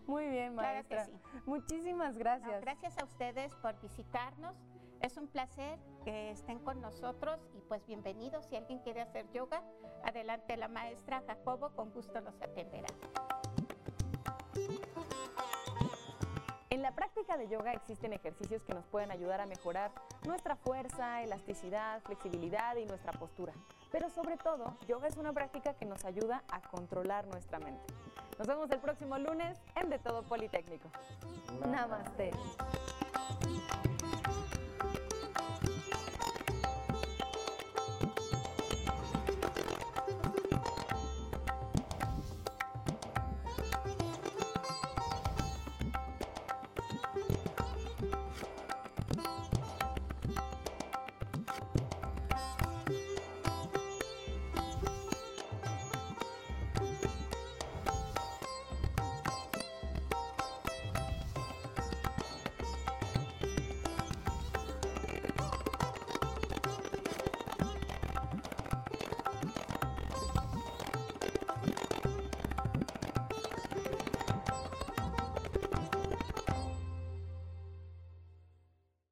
Muy 0.08 0.26
bien, 0.28 0.56
maestra. 0.56 1.08
Muchísimas 1.46 2.18
gracias. 2.18 2.62
gracias 2.62 2.98
a 2.98 3.04
ustedes 3.04 3.54
por 3.56 3.80
visitarnos. 3.82 4.56
Es 5.02 5.18
un 5.18 5.28
placer 5.28 5.78
que 6.04 6.32
estén 6.32 6.60
con 6.60 6.82
nosotros 6.82 7.40
y 7.56 7.62
pues 7.62 7.86
bienvenidos. 7.86 8.46
Si 8.46 8.56
alguien 8.56 8.80
quiere 8.80 9.02
hacer 9.02 9.30
yoga, 9.32 9.62
adelante 10.04 10.58
la 10.58 10.68
maestra 10.68 11.22
Jacobo, 11.28 11.70
con 11.76 11.92
gusto 11.92 12.20
los 12.22 12.42
atenderá. 12.42 12.88
En 16.70 16.82
la 16.82 16.92
práctica 16.94 17.38
de 17.38 17.48
yoga 17.48 17.74
existen 17.74 18.14
ejercicios 18.14 18.64
que 18.64 18.74
nos 18.74 18.86
pueden 18.86 19.12
ayudar 19.12 19.42
a 19.42 19.46
mejorar 19.46 19.92
nuestra 20.26 20.56
fuerza, 20.56 21.24
elasticidad, 21.24 22.02
flexibilidad 22.02 22.76
y 22.76 22.86
nuestra 22.86 23.14
postura. 23.14 23.54
Pero 23.92 24.10
sobre 24.10 24.38
todo, 24.38 24.78
yoga 24.88 25.08
es 25.08 25.18
una 25.18 25.34
práctica 25.34 25.74
que 25.76 25.86
nos 25.86 26.06
ayuda 26.06 26.44
a 26.52 26.62
controlar 26.62 27.26
nuestra 27.28 27.60
mente. 27.60 27.86
Nos 28.38 28.48
vemos 28.48 28.70
el 28.70 28.80
próximo 28.80 29.18
lunes 29.18 29.58
en 29.76 29.90
De 29.90 29.98
Todo 29.98 30.22
Politécnico. 30.22 30.90
Namaste. 31.66 32.32